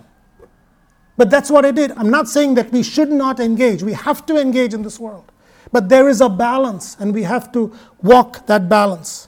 But 1.18 1.30
that's 1.30 1.52
what 1.52 1.66
I 1.66 1.72
did. 1.72 1.92
I'm 1.92 2.10
not 2.10 2.28
saying 2.28 2.56
that 2.56 2.72
we 2.72 2.82
should 2.82 3.12
not 3.12 3.40
engage. 3.40 3.84
We 3.84 3.94
have 3.94 4.26
to 4.26 4.42
engage 4.42 4.74
in 4.74 4.82
this 4.82 5.00
world. 5.00 5.32
But 5.76 5.90
there 5.90 6.08
is 6.08 6.22
a 6.22 6.30
balance, 6.30 6.96
and 7.02 7.14
we 7.14 7.24
have 7.24 7.52
to 7.52 7.70
walk 8.02 8.46
that 8.46 8.70
balance. 8.70 9.28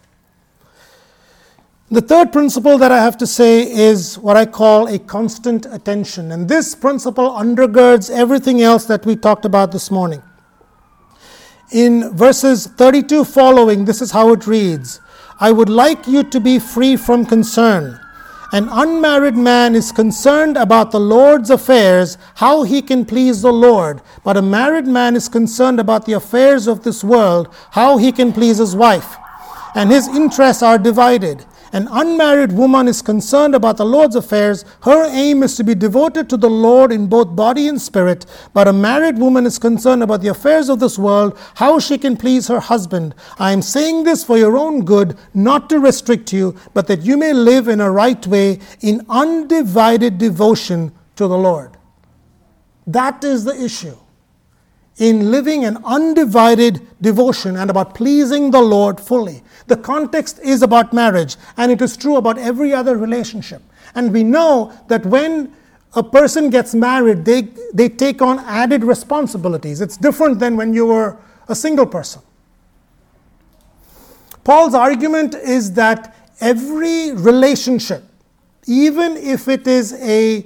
The 1.92 2.00
third 2.00 2.32
principle 2.32 2.78
that 2.78 2.90
I 2.90 3.04
have 3.04 3.18
to 3.18 3.28
say 3.28 3.70
is 3.70 4.18
what 4.18 4.38
I 4.38 4.46
call 4.46 4.88
a 4.88 4.98
constant 4.98 5.66
attention. 5.66 6.32
And 6.32 6.48
this 6.48 6.74
principle 6.74 7.32
undergirds 7.32 8.10
everything 8.10 8.62
else 8.62 8.86
that 8.86 9.06
we 9.06 9.18
talked 9.18 9.44
about 9.44 9.74
this 9.74 9.92
morning. 9.92 10.24
In 11.74 12.16
verses 12.16 12.68
32 12.68 13.26
following, 13.26 13.84
this 13.84 14.02
is 14.02 14.12
how 14.12 14.32
it 14.32 14.48
reads 14.48 15.02
I 15.42 15.52
would 15.52 15.68
like 15.68 16.08
you 16.08 16.24
to 16.24 16.40
be 16.40 16.60
free 16.60 16.96
from 16.96 17.26
concern 17.26 18.00
an 18.54 18.70
unmarried 18.72 19.36
man 19.36 19.76
is 19.76 19.92
concerned 19.92 20.56
about 20.56 20.92
the 20.92 21.00
Lord's 21.00 21.50
affairs, 21.50 22.18
how 22.36 22.64
he 22.64 22.82
can 22.82 23.04
please 23.06 23.42
the 23.42 23.52
Lord. 23.52 24.02
But 24.24 24.38
a 24.38 24.42
married 24.42 24.88
man 24.88 25.16
is 25.16 25.28
concerned 25.28 25.80
about 25.80 26.06
the 26.06 26.14
affairs 26.14 26.68
of 26.68 26.84
this 26.84 27.04
world, 27.04 27.54
how 27.72 27.98
he 27.98 28.12
can 28.12 28.32
please 28.32 28.60
his 28.60 28.76
wife. 28.76 29.18
And 29.76 29.92
his 29.92 30.08
interests 30.08 30.64
are 30.64 30.78
divided. 30.78 31.46
An 31.78 31.88
unmarried 31.92 32.54
woman 32.54 32.88
is 32.88 33.04
concerned 33.04 33.54
about 33.54 33.78
the 33.78 33.86
Lord's 33.86 34.16
affairs. 34.16 34.66
Her 34.82 35.06
aim 35.12 35.44
is 35.44 35.56
to 35.58 35.64
be 35.64 35.76
devoted 35.76 36.28
to 36.28 36.36
the 36.36 36.50
Lord 36.50 36.92
in 36.92 37.06
both 37.06 37.36
body 37.36 37.68
and 37.68 37.80
spirit. 37.80 38.26
But 38.52 38.68
a 38.68 38.74
married 38.74 39.20
woman 39.20 39.46
is 39.46 39.60
concerned 39.60 40.02
about 40.02 40.22
the 40.22 40.30
affairs 40.30 40.70
of 40.70 40.80
this 40.80 40.98
world, 40.98 41.38
how 41.54 41.78
she 41.78 42.00
can 42.00 42.18
please 42.18 42.48
her 42.48 42.60
husband. 42.60 43.14
I 43.38 43.52
am 43.52 43.62
saying 43.62 44.06
this 44.06 44.24
for 44.24 44.40
your 44.40 44.58
own 44.58 44.86
good, 44.86 45.20
not 45.36 45.70
to 45.70 45.80
restrict 45.80 46.34
you, 46.34 46.56
but 46.74 46.88
that 46.88 47.04
you 47.04 47.16
may 47.16 47.32
live 47.32 47.68
in 47.68 47.80
a 47.80 47.92
right 47.92 48.26
way 48.26 48.60
in 48.82 49.06
undivided 49.08 50.18
devotion 50.18 50.92
to 51.16 51.28
the 51.28 51.38
Lord. 51.38 51.78
That 52.88 53.24
is 53.24 53.44
the 53.44 53.54
issue 53.64 53.98
in 54.98 55.32
living 55.32 55.66
an 55.66 55.78
undivided 55.86 56.86
devotion 57.02 57.58
and 57.58 57.70
about 57.70 57.94
pleasing 57.94 58.52
the 58.52 58.62
Lord 58.62 59.00
fully. 59.00 59.44
The 59.68 59.78
context 59.78 60.40
is 60.44 60.62
about 60.64 60.94
marriage, 60.94 61.38
and 61.56 61.72
it 61.72 61.82
is 61.82 61.96
true 61.96 62.16
about 62.16 62.38
every 62.38 62.74
other 62.74 62.98
relationship. 62.98 63.62
And 63.94 64.12
we 64.12 64.24
know 64.24 64.74
that 64.88 65.06
when 65.06 65.54
a 65.94 66.04
person 66.04 66.50
gets 66.50 66.74
married, 66.74 67.26
they, 67.26 67.50
they 67.74 67.90
take 67.90 68.22
on 68.22 68.40
added 68.40 68.84
responsibilities. 68.84 69.82
It's 69.82 69.98
different 69.98 70.40
than 70.40 70.56
when 70.56 70.74
you 70.74 70.86
were 70.86 71.18
a 71.48 71.56
single 71.56 71.86
person. 71.86 72.22
Paul's 74.44 74.74
argument 74.74 75.36
is 75.36 75.74
that 75.74 76.16
every 76.40 77.12
relationship, 77.12 78.04
even 78.66 79.18
if 79.18 79.48
it 79.48 79.68
is 79.68 79.94
a 80.02 80.46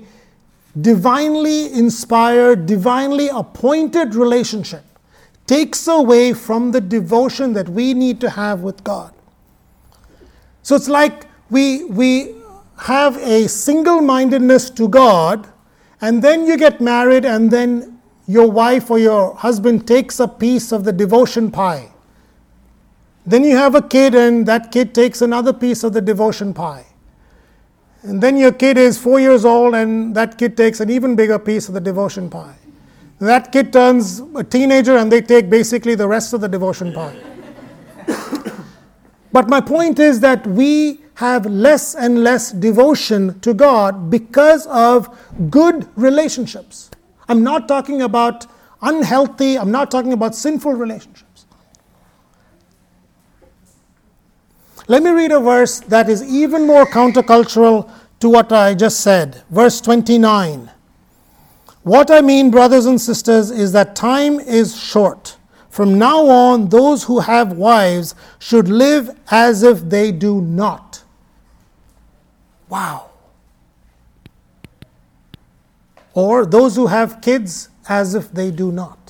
divinely 0.80 1.74
inspired, 1.74 2.66
divinely 2.66 3.28
appointed 3.28 4.16
relationship 4.16 4.84
takes 5.46 5.88
away 5.88 6.32
from 6.34 6.72
the 6.72 6.80
devotion 6.80 7.52
that 7.54 7.68
we 7.68 7.94
need 7.94 8.22
to 8.22 8.30
have 8.30 8.62
with 8.62 8.84
God. 8.84 9.14
So 10.64 10.76
it's 10.76 10.88
like 10.88 11.26
we, 11.50 11.84
we 11.86 12.36
have 12.78 13.18
a 13.18 13.48
single 13.48 14.02
mindedness 14.02 14.70
to 14.72 14.88
God, 14.88 15.48
and 16.00 16.22
then 16.22 16.48
you 16.48 16.58
get 16.58 16.80
married, 16.80 17.26
and 17.26 17.52
then 17.52 18.00
your 18.28 18.50
wife 18.50 18.90
or 18.90 18.98
your 18.98 19.36
husband 19.36 19.88
takes 19.88 20.20
a 20.20 20.28
piece 20.28 20.72
of 20.72 20.86
the 20.86 20.94
devotion 20.94 21.52
pie. 21.52 21.92
Then 23.26 23.44
you 23.44 23.58
have 23.58 23.76
a 23.76 23.82
kid, 23.82 24.16
and 24.16 24.46
that 24.48 24.72
kid 24.72 24.96
takes 24.96 25.22
another 25.22 25.52
piece 25.52 25.84
of 25.84 25.94
the 25.94 26.02
devotion 26.02 26.54
pie. 26.54 26.86
And 28.04 28.22
then 28.22 28.36
your 28.38 28.52
kid 28.52 28.78
is 28.78 28.98
four 28.98 29.20
years 29.20 29.46
old, 29.46 29.76
and 29.76 30.16
that 30.16 30.38
kid 30.38 30.58
takes 30.58 30.80
an 30.80 30.90
even 30.90 31.16
bigger 31.16 31.38
piece 31.38 31.68
of 31.68 31.74
the 31.74 31.82
devotion 31.82 32.30
pie. 32.30 32.56
That 33.20 33.52
kid 33.52 33.72
turns 33.72 34.20
a 34.36 34.44
teenager 34.44 34.98
and 34.98 35.12
they 35.12 35.22
take 35.22 35.48
basically 35.48 35.94
the 35.94 36.08
rest 36.08 36.34
of 36.34 36.42
the 36.42 36.48
devotion 36.48 36.92
pie. 36.92 37.16
but 39.32 39.48
my 39.48 39.62
point 39.62 40.00
is 40.00 40.20
that 40.22 40.48
we 40.48 41.02
have 41.16 41.46
less 41.46 41.94
and 41.94 42.24
less 42.24 42.52
devotion 42.52 43.40
to 43.42 43.54
God 43.54 44.10
because 44.10 44.66
of 44.66 45.16
good 45.52 45.88
relationships. 45.96 46.90
I'm 47.30 47.44
not 47.44 47.68
talking 47.68 48.02
about 48.02 48.48
unhealthy, 48.82 49.60
I'm 49.60 49.70
not 49.70 49.92
talking 49.92 50.14
about 50.14 50.34
sinful 50.34 50.74
relationships. 50.74 51.31
Let 54.88 55.04
me 55.04 55.12
read 55.12 55.32
a 55.32 55.40
verse 55.40 55.80
that 55.82 56.10
is 56.10 56.24
even 56.24 56.66
more 56.66 56.86
countercultural 56.86 57.90
to 58.20 58.30
what 58.30 58.52
I 58.52 58.74
just 58.74 59.02
said. 59.02 59.44
Verse 59.50 59.82
29. 59.82 60.70
What 61.84 62.12
I 62.12 62.22
mean, 62.22 62.52
brothers 62.52 62.86
and 62.86 63.02
sisters, 63.02 63.50
is 63.50 63.72
that 63.72 63.96
time 63.96 64.40
is 64.40 64.80
short. 64.80 65.38
From 65.70 65.98
now 65.98 66.28
on, 66.28 66.70
those 66.70 67.04
who 67.04 67.20
have 67.20 67.54
wives 67.54 68.14
should 68.40 68.68
live 68.68 69.10
as 69.32 69.64
if 69.64 69.82
they 69.90 70.12
do 70.12 70.42
not. 70.42 71.04
Wow. 72.70 73.10
Or 76.14 76.46
those 76.46 76.76
who 76.76 76.88
have 76.88 77.22
kids 77.22 77.70
as 77.88 78.16
if 78.16 78.32
they 78.32 78.52
do 78.52 78.72
not. 78.72 79.01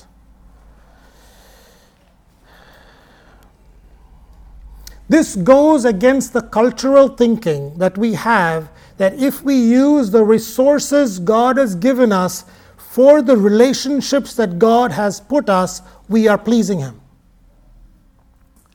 This 5.12 5.36
goes 5.36 5.84
against 5.84 6.32
the 6.32 6.40
cultural 6.40 7.06
thinking 7.06 7.76
that 7.76 7.98
we 7.98 8.14
have 8.14 8.70
that 8.96 9.12
if 9.12 9.42
we 9.42 9.56
use 9.56 10.10
the 10.10 10.24
resources 10.24 11.18
God 11.18 11.58
has 11.58 11.74
given 11.74 12.12
us 12.12 12.46
for 12.78 13.20
the 13.20 13.36
relationships 13.36 14.34
that 14.36 14.58
God 14.58 14.90
has 14.92 15.20
put 15.20 15.50
us, 15.50 15.82
we 16.08 16.28
are 16.28 16.38
pleasing 16.38 16.78
Him. 16.78 16.98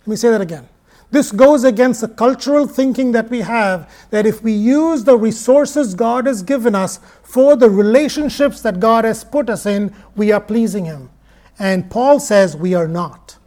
Let 0.02 0.08
me 0.08 0.15
say 0.15 0.30
that 0.30 0.41
again. 0.41 0.69
This 1.10 1.32
goes 1.32 1.63
against 1.63 2.02
the 2.02 2.08
cultural 2.08 2.67
thinking 2.67 3.13
that 3.13 3.32
we 3.32 3.41
have 3.41 3.91
that 4.12 4.28
if 4.28 4.43
we 4.43 4.54
use 4.54 5.06
the 5.06 5.17
resources 5.17 5.95
God 5.95 6.28
has 6.28 6.43
given 6.43 6.76
us 6.76 7.00
for 7.23 7.56
the 7.56 7.71
relationships 7.71 8.62
that 8.62 8.80
God 8.80 9.06
has 9.06 9.23
put 9.23 9.50
us 9.50 9.65
in, 9.65 9.91
we 10.15 10.32
are 10.32 10.41
pleasing 10.41 10.86
Him. 10.86 11.10
And 11.58 11.89
Paul 11.89 12.19
says 12.19 12.56
we 12.56 12.76
are 12.76 12.88
not. 12.88 13.39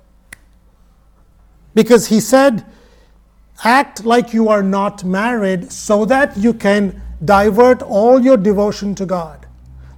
Because 1.72 2.09
he 2.09 2.18
said, 2.18 2.66
act 3.64 4.05
like 4.05 4.33
you 4.33 4.49
are 4.49 4.62
not 4.62 5.05
married 5.05 5.70
so 5.73 6.05
that 6.07 6.37
you 6.37 6.53
can 6.55 7.01
divert 7.25 7.83
all 7.83 8.20
your 8.20 8.37
devotion 8.37 8.94
to 8.94 9.07
God. 9.07 9.46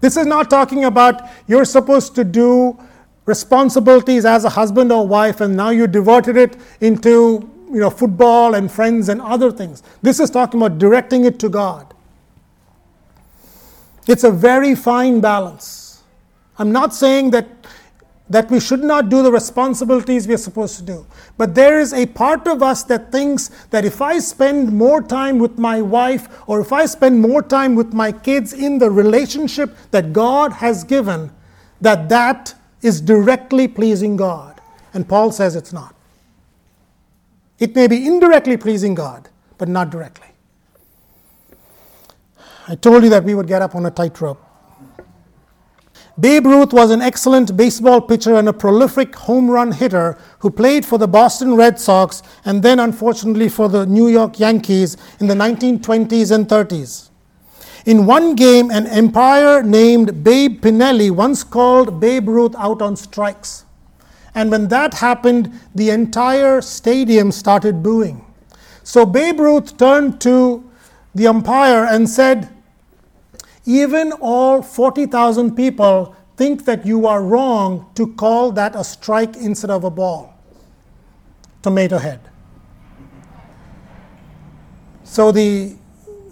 This 0.00 0.16
is 0.16 0.26
not 0.26 0.50
talking 0.50 0.84
about 0.84 1.22
you're 1.46 1.64
supposed 1.64 2.14
to 2.16 2.24
do 2.24 2.78
responsibilities 3.24 4.24
as 4.24 4.44
a 4.44 4.48
husband 4.48 4.90
or 4.90 5.06
wife 5.06 5.40
and 5.40 5.56
now 5.56 5.70
you 5.70 5.86
diverted 5.86 6.36
it 6.36 6.56
into 6.80 7.48
you 7.72 7.78
know 7.78 7.88
football 7.88 8.54
and 8.54 8.70
friends 8.70 9.08
and 9.08 9.22
other 9.22 9.52
things. 9.52 9.82
This 10.02 10.18
is 10.18 10.28
talking 10.28 10.60
about 10.60 10.78
directing 10.78 11.24
it 11.24 11.38
to 11.38 11.48
God. 11.48 11.94
It's 14.08 14.24
a 14.24 14.32
very 14.32 14.74
fine 14.74 15.20
balance. 15.20 16.02
I'm 16.58 16.72
not 16.72 16.92
saying 16.92 17.30
that 17.30 17.46
that 18.32 18.50
we 18.50 18.58
should 18.58 18.82
not 18.82 19.10
do 19.10 19.22
the 19.22 19.30
responsibilities 19.30 20.26
we 20.26 20.32
are 20.32 20.38
supposed 20.38 20.78
to 20.78 20.82
do. 20.82 21.06
But 21.36 21.54
there 21.54 21.78
is 21.78 21.92
a 21.92 22.06
part 22.06 22.48
of 22.48 22.62
us 22.62 22.82
that 22.84 23.12
thinks 23.12 23.48
that 23.68 23.84
if 23.84 24.00
I 24.00 24.20
spend 24.20 24.72
more 24.72 25.02
time 25.02 25.38
with 25.38 25.58
my 25.58 25.82
wife 25.82 26.28
or 26.46 26.58
if 26.62 26.72
I 26.72 26.86
spend 26.86 27.20
more 27.20 27.42
time 27.42 27.74
with 27.74 27.92
my 27.92 28.10
kids 28.10 28.54
in 28.54 28.78
the 28.78 28.90
relationship 28.90 29.76
that 29.90 30.14
God 30.14 30.50
has 30.52 30.82
given, 30.82 31.30
that 31.82 32.08
that 32.08 32.54
is 32.80 33.02
directly 33.02 33.68
pleasing 33.68 34.16
God. 34.16 34.62
And 34.94 35.06
Paul 35.06 35.30
says 35.30 35.54
it's 35.54 35.74
not. 35.74 35.94
It 37.58 37.74
may 37.74 37.86
be 37.86 38.06
indirectly 38.06 38.56
pleasing 38.56 38.94
God, 38.94 39.28
but 39.58 39.68
not 39.68 39.90
directly. 39.90 40.28
I 42.66 42.76
told 42.76 43.04
you 43.04 43.10
that 43.10 43.24
we 43.24 43.34
would 43.34 43.46
get 43.46 43.60
up 43.60 43.74
on 43.74 43.84
a 43.84 43.90
tightrope. 43.90 44.42
Babe 46.20 46.44
Ruth 46.44 46.74
was 46.74 46.90
an 46.90 47.00
excellent 47.00 47.56
baseball 47.56 48.00
pitcher 48.00 48.34
and 48.34 48.46
a 48.46 48.52
prolific 48.52 49.14
home 49.14 49.50
run 49.50 49.72
hitter 49.72 50.18
who 50.40 50.50
played 50.50 50.84
for 50.84 50.98
the 50.98 51.08
Boston 51.08 51.54
Red 51.54 51.80
Sox 51.80 52.22
and 52.44 52.62
then, 52.62 52.78
unfortunately, 52.78 53.48
for 53.48 53.68
the 53.68 53.86
New 53.86 54.08
York 54.08 54.38
Yankees 54.38 54.98
in 55.20 55.26
the 55.26 55.34
1920s 55.34 56.30
and 56.30 56.46
30s. 56.46 57.08
In 57.86 58.04
one 58.04 58.34
game, 58.34 58.70
an 58.70 58.86
umpire 58.86 59.62
named 59.62 60.22
Babe 60.22 60.62
Pinelli 60.62 61.10
once 61.10 61.42
called 61.42 61.98
Babe 61.98 62.28
Ruth 62.28 62.54
out 62.56 62.82
on 62.82 62.94
strikes. 62.94 63.64
And 64.34 64.50
when 64.50 64.68
that 64.68 64.94
happened, 64.94 65.50
the 65.74 65.90
entire 65.90 66.60
stadium 66.60 67.32
started 67.32 67.82
booing. 67.82 68.24
So 68.84 69.06
Babe 69.06 69.40
Ruth 69.40 69.78
turned 69.78 70.20
to 70.20 70.68
the 71.14 71.26
umpire 71.26 71.84
and 71.84 72.08
said, 72.08 72.50
even 73.64 74.12
all 74.12 74.62
40,000 74.62 75.54
people 75.54 76.16
think 76.36 76.64
that 76.64 76.84
you 76.84 77.06
are 77.06 77.22
wrong 77.22 77.90
to 77.94 78.12
call 78.14 78.52
that 78.52 78.74
a 78.74 78.82
strike 78.82 79.36
instead 79.36 79.70
of 79.70 79.84
a 79.84 79.90
ball. 79.90 80.34
Tomato 81.62 81.98
head. 81.98 82.20
So 85.04 85.30
the, 85.30 85.76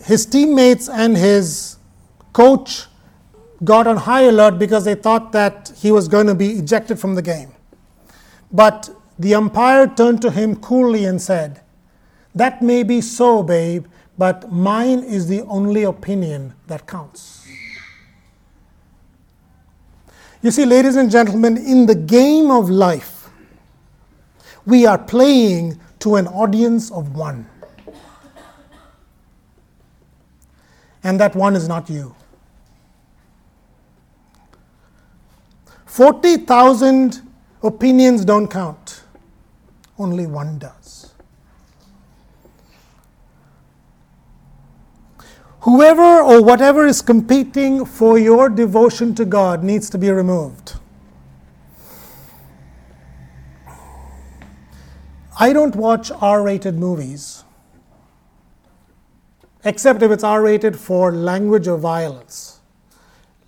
his 0.04 0.26
teammates 0.26 0.88
and 0.88 1.16
his 1.16 1.76
coach 2.32 2.86
got 3.62 3.86
on 3.86 3.96
high 3.98 4.22
alert 4.22 4.58
because 4.58 4.84
they 4.84 4.94
thought 4.94 5.32
that 5.32 5.72
he 5.76 5.92
was 5.92 6.08
going 6.08 6.26
to 6.26 6.34
be 6.34 6.52
ejected 6.52 6.98
from 6.98 7.14
the 7.14 7.22
game. 7.22 7.52
But 8.50 8.90
the 9.18 9.34
umpire 9.34 9.86
turned 9.86 10.22
to 10.22 10.30
him 10.30 10.56
coolly 10.56 11.04
and 11.04 11.20
said, 11.20 11.60
That 12.34 12.62
may 12.62 12.82
be 12.82 13.00
so, 13.00 13.42
babe, 13.42 13.86
but 14.20 14.52
mine 14.52 15.02
is 15.02 15.28
the 15.28 15.40
only 15.44 15.85
opinion 15.85 16.52
that 16.66 16.87
counts. 16.87 17.48
You 20.42 20.50
see, 20.50 20.66
ladies 20.66 20.96
and 20.96 21.11
gentlemen, 21.11 21.56
in 21.56 21.87
the 21.87 21.94
game 21.94 22.50
of 22.50 22.68
life, 22.68 23.30
we 24.66 24.85
are 24.85 24.98
playing 24.98 25.80
to 26.00 26.16
an 26.16 26.26
audience 26.26 26.90
of 26.90 27.16
one. 27.16 27.46
And 31.02 31.18
that 31.18 31.35
one 31.35 31.56
is 31.56 31.66
not 31.66 31.88
you. 31.88 32.14
40,000 35.87 37.22
opinions 37.62 38.26
don't 38.26 38.48
count, 38.48 39.02
only 39.98 40.26
one 40.26 40.59
does. 40.59 40.79
Whoever 45.62 46.22
or 46.22 46.42
whatever 46.42 46.86
is 46.86 47.02
competing 47.02 47.84
for 47.84 48.18
your 48.18 48.48
devotion 48.48 49.14
to 49.16 49.26
God 49.26 49.62
needs 49.62 49.90
to 49.90 49.98
be 49.98 50.10
removed. 50.10 50.74
I 55.38 55.52
don't 55.52 55.76
watch 55.76 56.10
R 56.10 56.42
rated 56.42 56.78
movies, 56.78 57.44
except 59.64 60.02
if 60.02 60.10
it's 60.10 60.24
R 60.24 60.42
rated 60.42 60.78
for 60.78 61.12
language 61.12 61.68
or 61.68 61.76
violence. 61.76 62.60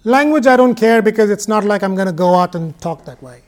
Language, 0.05 0.47
I 0.47 0.57
don't 0.57 0.75
care 0.75 1.01
because 1.01 1.31
it's 1.31 1.49
not 1.49 1.65
like 1.65 1.83
I'm 1.83 1.95
going 1.95 2.07
to 2.07 2.13
go 2.13 2.35
out 2.35 2.55
and 2.55 2.79
talk 2.81 3.05
that 3.05 3.23
way. 3.23 3.43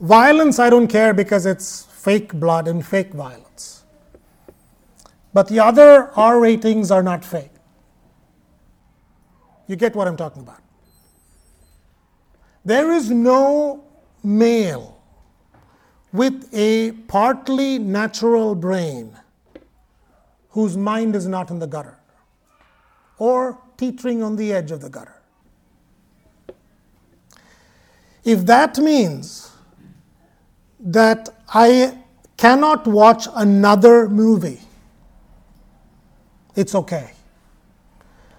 Violence, 0.00 0.58
I 0.58 0.70
don't 0.70 0.88
care 0.88 1.12
because 1.12 1.46
it's 1.46 1.84
fake 1.84 2.32
blood 2.34 2.68
and 2.68 2.86
fake 2.86 3.12
violence. 3.12 3.75
But 5.36 5.48
the 5.48 5.60
other 5.60 6.10
R 6.16 6.40
ratings 6.40 6.90
are 6.90 7.02
not 7.02 7.22
fake. 7.22 7.50
You 9.66 9.76
get 9.76 9.94
what 9.94 10.08
I'm 10.08 10.16
talking 10.16 10.40
about. 10.40 10.62
There 12.64 12.90
is 12.90 13.10
no 13.10 13.84
male 14.24 14.98
with 16.10 16.48
a 16.54 16.92
partly 17.06 17.78
natural 17.78 18.54
brain 18.54 19.14
whose 20.52 20.74
mind 20.74 21.14
is 21.14 21.28
not 21.28 21.50
in 21.50 21.58
the 21.58 21.66
gutter 21.66 21.98
or 23.18 23.58
teetering 23.76 24.22
on 24.22 24.36
the 24.36 24.54
edge 24.54 24.70
of 24.70 24.80
the 24.80 24.88
gutter. 24.88 25.20
If 28.24 28.46
that 28.46 28.78
means 28.78 29.50
that 30.80 31.28
I 31.50 31.98
cannot 32.38 32.86
watch 32.86 33.28
another 33.34 34.08
movie 34.08 34.62
it's 36.56 36.74
okay. 36.74 37.12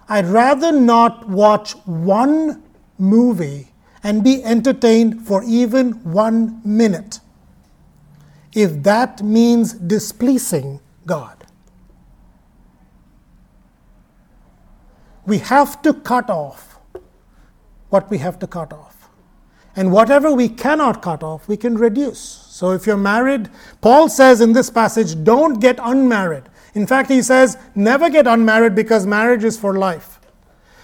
I'd 0.09 0.25
rather 0.25 0.71
not 0.71 1.29
watch 1.29 1.73
one 1.85 2.63
movie 2.97 3.69
and 4.03 4.23
be 4.23 4.43
entertained 4.43 5.25
for 5.25 5.43
even 5.43 5.91
one 6.03 6.61
minute 6.63 7.19
if 8.53 8.81
that 8.83 9.21
means 9.21 9.73
displeasing 9.73 10.79
God. 11.05 11.45
We 15.25 15.39
have 15.39 15.81
to 15.83 15.93
cut 15.93 16.29
off 16.29 16.79
what 17.89 18.09
we 18.09 18.17
have 18.17 18.39
to 18.39 18.47
cut 18.47 18.73
off. 18.73 19.09
And 19.75 19.91
whatever 19.91 20.33
we 20.33 20.49
cannot 20.49 21.01
cut 21.01 21.21
off, 21.21 21.47
we 21.47 21.55
can 21.55 21.77
reduce. 21.77 22.19
So 22.19 22.71
if 22.71 22.87
you're 22.87 22.97
married, 22.97 23.49
Paul 23.81 24.09
says 24.09 24.41
in 24.41 24.53
this 24.53 24.69
passage, 24.69 25.23
don't 25.23 25.59
get 25.59 25.77
unmarried. 25.79 26.43
In 26.73 26.85
fact, 26.85 27.09
he 27.09 27.21
says, 27.21 27.57
never 27.75 28.09
get 28.09 28.27
unmarried 28.27 28.75
because 28.75 29.05
marriage 29.05 29.43
is 29.43 29.57
for 29.57 29.77
life. 29.77 30.19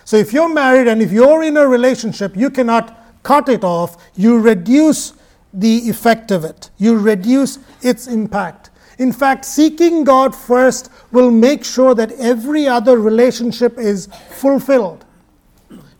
So 0.06 0.17
if 0.17 0.34
you're 0.34 0.54
married 0.54 0.88
and 0.88 1.02
if 1.02 1.12
you're 1.12 1.43
in 1.43 1.58
a 1.58 1.67
relationship, 1.67 2.36
you 2.36 2.50
cannot 2.50 3.24
cut 3.24 3.50
it 3.50 3.63
off. 3.63 3.98
You 4.15 4.39
reduce 4.39 5.13
the 5.54 5.89
effect 5.89 6.32
of 6.32 6.43
it, 6.43 6.72
you 6.78 6.98
reduce 6.98 7.60
its 7.82 8.08
impact. 8.08 8.72
In 8.98 9.12
fact, 9.12 9.46
seeking 9.46 10.04
God 10.04 10.36
first 10.36 10.89
will 11.12 11.32
make 11.32 11.63
sure 11.63 11.96
that 11.96 12.12
every 12.13 12.67
other 12.67 12.98
relationship 12.98 13.78
is 13.78 14.08
fulfilled. 14.32 15.06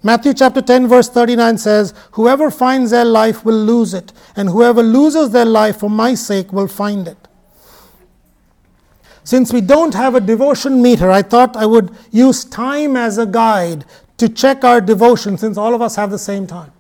Matthew 0.04 0.34
chapter 0.34 0.62
10, 0.62 0.88
verse 0.88 1.10
39 1.10 1.58
says, 1.58 1.94
Whoever 2.12 2.52
finds 2.52 2.92
their 2.92 3.06
life 3.06 3.46
will 3.46 3.58
lose 3.58 3.94
it, 3.94 4.12
and 4.36 4.50
whoever 4.50 4.84
loses 4.84 5.30
their 5.32 5.46
life 5.46 5.78
for 5.78 5.90
my 5.90 6.14
sake 6.14 6.52
will 6.52 6.68
find 6.68 7.08
it. 7.08 7.23
Since 9.24 9.54
we 9.54 9.62
don't 9.62 9.94
have 9.94 10.16
a 10.16 10.22
devotion 10.22 10.82
meter, 10.82 11.10
I 11.10 11.22
thought 11.22 11.56
I 11.56 11.66
would 11.66 11.96
use 12.12 12.44
time 12.44 12.98
as 12.98 13.18
a 13.18 13.26
guide 13.26 13.86
to 14.18 14.28
check 14.28 14.64
our 14.64 14.82
devotion 14.82 15.38
since 15.38 15.58
all 15.58 15.74
of 15.74 15.82
us 15.82 15.96
have 15.96 16.12
the 16.12 16.20
same 16.20 16.46
time. 16.46 16.72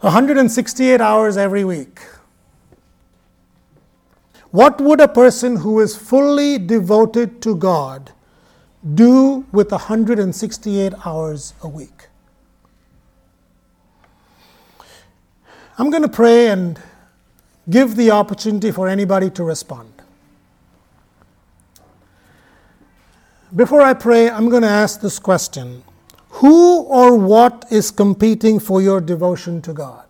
168 0.00 1.00
hours 1.00 1.36
every 1.36 1.64
week. 1.64 2.00
What 4.50 4.80
would 4.80 5.00
a 5.00 5.08
person 5.08 5.56
who 5.56 5.80
is 5.80 5.96
fully 5.96 6.58
devoted 6.58 7.40
to 7.42 7.54
God 7.54 8.12
do 8.94 9.46
with 9.52 9.70
168 9.70 10.92
hours 11.04 11.54
a 11.62 11.68
week? 11.68 12.08
I'm 15.78 15.90
going 15.90 16.02
to 16.02 16.08
pray 16.08 16.48
and 16.48 16.80
give 17.68 17.96
the 17.96 18.10
opportunity 18.10 18.70
for 18.70 18.88
anybody 18.88 19.30
to 19.30 19.44
respond. 19.44 19.89
Before 23.54 23.80
I 23.82 23.94
pray, 23.94 24.30
I'm 24.30 24.48
going 24.48 24.62
to 24.62 24.68
ask 24.68 25.00
this 25.00 25.18
question 25.18 25.82
Who 26.28 26.82
or 26.82 27.16
what 27.16 27.66
is 27.70 27.90
competing 27.90 28.60
for 28.60 28.80
your 28.80 29.00
devotion 29.00 29.60
to 29.62 29.72
God? 29.72 30.04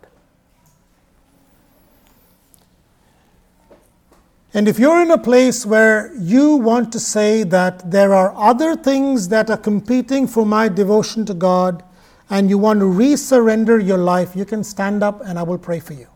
And 4.53 4.69
if 4.69 4.79
you're 4.79 5.01
in 5.01 5.11
a 5.11 5.19
place 5.19 5.65
where 5.65 6.13
you 6.17 6.57
want 6.57 6.93
to 6.93 7.01
say 7.01 7.45
that 7.45 7.91
there 7.91 8.13
are 8.13 8.35
other 8.37 8.75
things 8.75 9.29
that 9.29 9.49
are 9.49 9.57
competing 9.57 10.27
for 10.27 10.45
my 10.45 10.69
devotion 10.69 11.25
to 11.27 11.35
God, 11.35 11.85
and 12.29 12.51
you 12.51 12.59
want 12.59 12.81
to 12.81 12.87
resurrender 12.87 13.85
your 13.85 13.99
life, 13.99 14.37
you 14.37 14.45
can 14.45 14.63
stand 14.65 15.03
up 15.03 15.21
and 15.25 15.39
I 15.39 15.45
will 15.45 15.59
pray 15.59 15.81
for 15.81 15.95
you. 15.95 16.09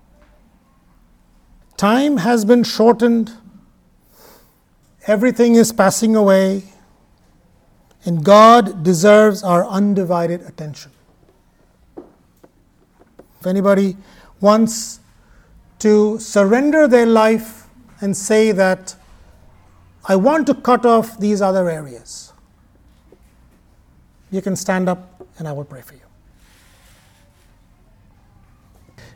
Time 1.77 2.19
has 2.19 2.45
been 2.45 2.65
shortened, 2.65 3.33
everything 5.07 5.55
is 5.55 5.73
passing 5.73 6.15
away, 6.15 6.65
and 8.05 8.25
God 8.25 8.83
deserves 8.83 9.43
our 9.43 9.67
undivided 9.67 10.43
attention. 10.43 10.91
If 13.41 13.47
anybody 13.47 13.97
wants 14.41 15.01
to 15.81 16.19
surrender 16.19 16.87
their 16.89 17.07
life, 17.07 17.65
and 18.01 18.17
say 18.17 18.53
that 18.53 18.95
I 20.05 20.17
want 20.17 20.47
to 20.49 20.55
cut 20.55 20.85
off 20.85 21.19
these 21.19 21.41
other 21.41 21.71
areas. 21.71 22.33
You 24.31 24.43
can 24.43 24.57
stand 24.57 24.89
up 24.89 25.27
and 25.39 25.49
I 25.49 25.53
will 25.53 25.65
pray 25.65 25.81
for 25.81 25.95
you. 25.95 26.01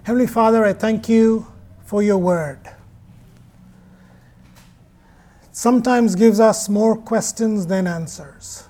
Heavenly 0.04 0.26
Father, 0.26 0.64
I 0.64 0.72
thank 0.72 1.08
you 1.08 1.46
for 1.84 2.02
your 2.02 2.16
word. 2.16 2.60
It 5.42 5.56
sometimes 5.56 6.14
gives 6.14 6.40
us 6.40 6.68
more 6.68 6.96
questions 6.96 7.66
than 7.66 7.86
answers. 7.86 8.67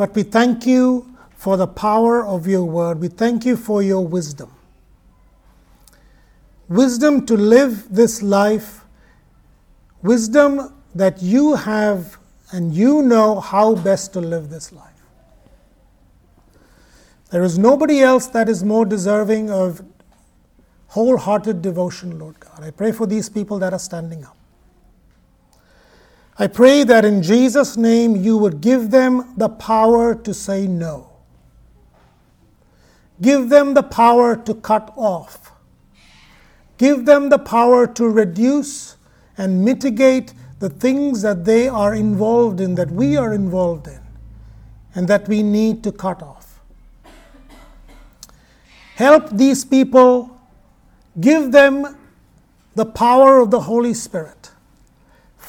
But 0.00 0.14
we 0.14 0.22
thank 0.22 0.64
you 0.64 1.14
for 1.36 1.58
the 1.58 1.66
power 1.66 2.24
of 2.24 2.46
your 2.46 2.64
word. 2.64 3.00
We 3.00 3.08
thank 3.08 3.44
you 3.44 3.54
for 3.54 3.82
your 3.82 4.06
wisdom 4.06 4.50
wisdom 6.70 7.26
to 7.26 7.36
live 7.36 7.86
this 7.94 8.22
life, 8.22 8.80
wisdom 10.00 10.72
that 10.94 11.20
you 11.20 11.54
have 11.54 12.16
and 12.50 12.74
you 12.74 13.02
know 13.02 13.40
how 13.40 13.74
best 13.74 14.14
to 14.14 14.22
live 14.22 14.48
this 14.48 14.72
life. 14.72 15.02
There 17.30 17.42
is 17.42 17.58
nobody 17.58 18.00
else 18.00 18.26
that 18.28 18.48
is 18.48 18.64
more 18.64 18.86
deserving 18.86 19.50
of 19.50 19.82
wholehearted 20.86 21.60
devotion, 21.60 22.18
Lord 22.18 22.40
God. 22.40 22.64
I 22.64 22.70
pray 22.70 22.92
for 22.92 23.06
these 23.06 23.28
people 23.28 23.58
that 23.58 23.74
are 23.74 23.78
standing 23.78 24.24
up. 24.24 24.39
I 26.40 26.46
pray 26.46 26.84
that 26.84 27.04
in 27.04 27.22
Jesus' 27.22 27.76
name 27.76 28.16
you 28.16 28.38
would 28.38 28.62
give 28.62 28.90
them 28.90 29.34
the 29.36 29.50
power 29.50 30.14
to 30.14 30.32
say 30.32 30.66
no. 30.66 31.10
Give 33.20 33.50
them 33.50 33.74
the 33.74 33.82
power 33.82 34.34
to 34.36 34.54
cut 34.54 34.90
off. 34.96 35.52
Give 36.78 37.04
them 37.04 37.28
the 37.28 37.38
power 37.38 37.86
to 37.88 38.08
reduce 38.08 38.96
and 39.36 39.62
mitigate 39.62 40.32
the 40.60 40.70
things 40.70 41.20
that 41.20 41.44
they 41.44 41.68
are 41.68 41.94
involved 41.94 42.58
in, 42.58 42.74
that 42.76 42.90
we 42.90 43.18
are 43.18 43.34
involved 43.34 43.86
in, 43.86 44.00
and 44.94 45.06
that 45.08 45.28
we 45.28 45.42
need 45.42 45.84
to 45.84 45.92
cut 45.92 46.22
off. 46.22 46.58
Help 48.94 49.28
these 49.28 49.62
people, 49.62 50.40
give 51.20 51.52
them 51.52 51.98
the 52.76 52.86
power 52.86 53.40
of 53.40 53.50
the 53.50 53.60
Holy 53.60 53.92
Spirit. 53.92 54.39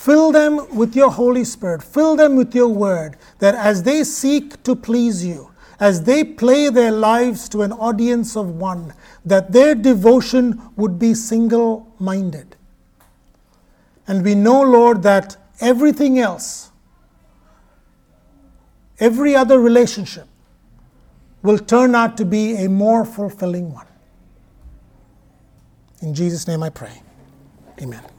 Fill 0.02 0.32
them 0.32 0.76
with 0.76 0.96
your 0.96 1.12
Holy 1.12 1.44
Spirit, 1.44 1.84
fill 1.84 2.16
them 2.16 2.36
with 2.36 2.56
your 2.56 2.70
word, 2.70 3.18
that 3.38 3.54
as 3.54 3.84
they 3.84 4.04
seek 4.04 4.64
to 4.64 4.76
please 4.76 5.24
you, 5.24 5.52
as 5.80 6.06
they 6.06 6.24
play 6.24 6.70
their 6.70 6.90
lives 6.92 7.48
to 7.50 7.62
an 7.62 7.72
audience 7.72 8.36
of 8.36 8.50
one, 8.56 8.96
that 9.24 9.52
their 9.52 9.76
devotion 9.76 10.60
would 10.76 10.98
be 10.98 11.14
single 11.14 11.94
minded. 12.00 12.56
And 14.08 14.26
we 14.26 14.34
know, 14.34 14.64
Lord, 14.64 15.04
that 15.04 15.38
everything 15.60 16.18
else, 16.18 16.72
every 19.00 19.36
other 19.36 19.60
relationship, 19.60 20.26
will 21.44 21.60
turn 21.60 21.94
out 21.94 22.18
to 22.18 22.26
be 22.26 22.56
a 22.56 22.68
more 22.68 23.06
fulfilling 23.06 23.72
one. 23.72 23.86
In 26.02 26.16
Jesus' 26.16 26.48
name 26.48 26.64
I 26.64 26.70
pray. 26.72 27.04
Amen. 27.80 28.11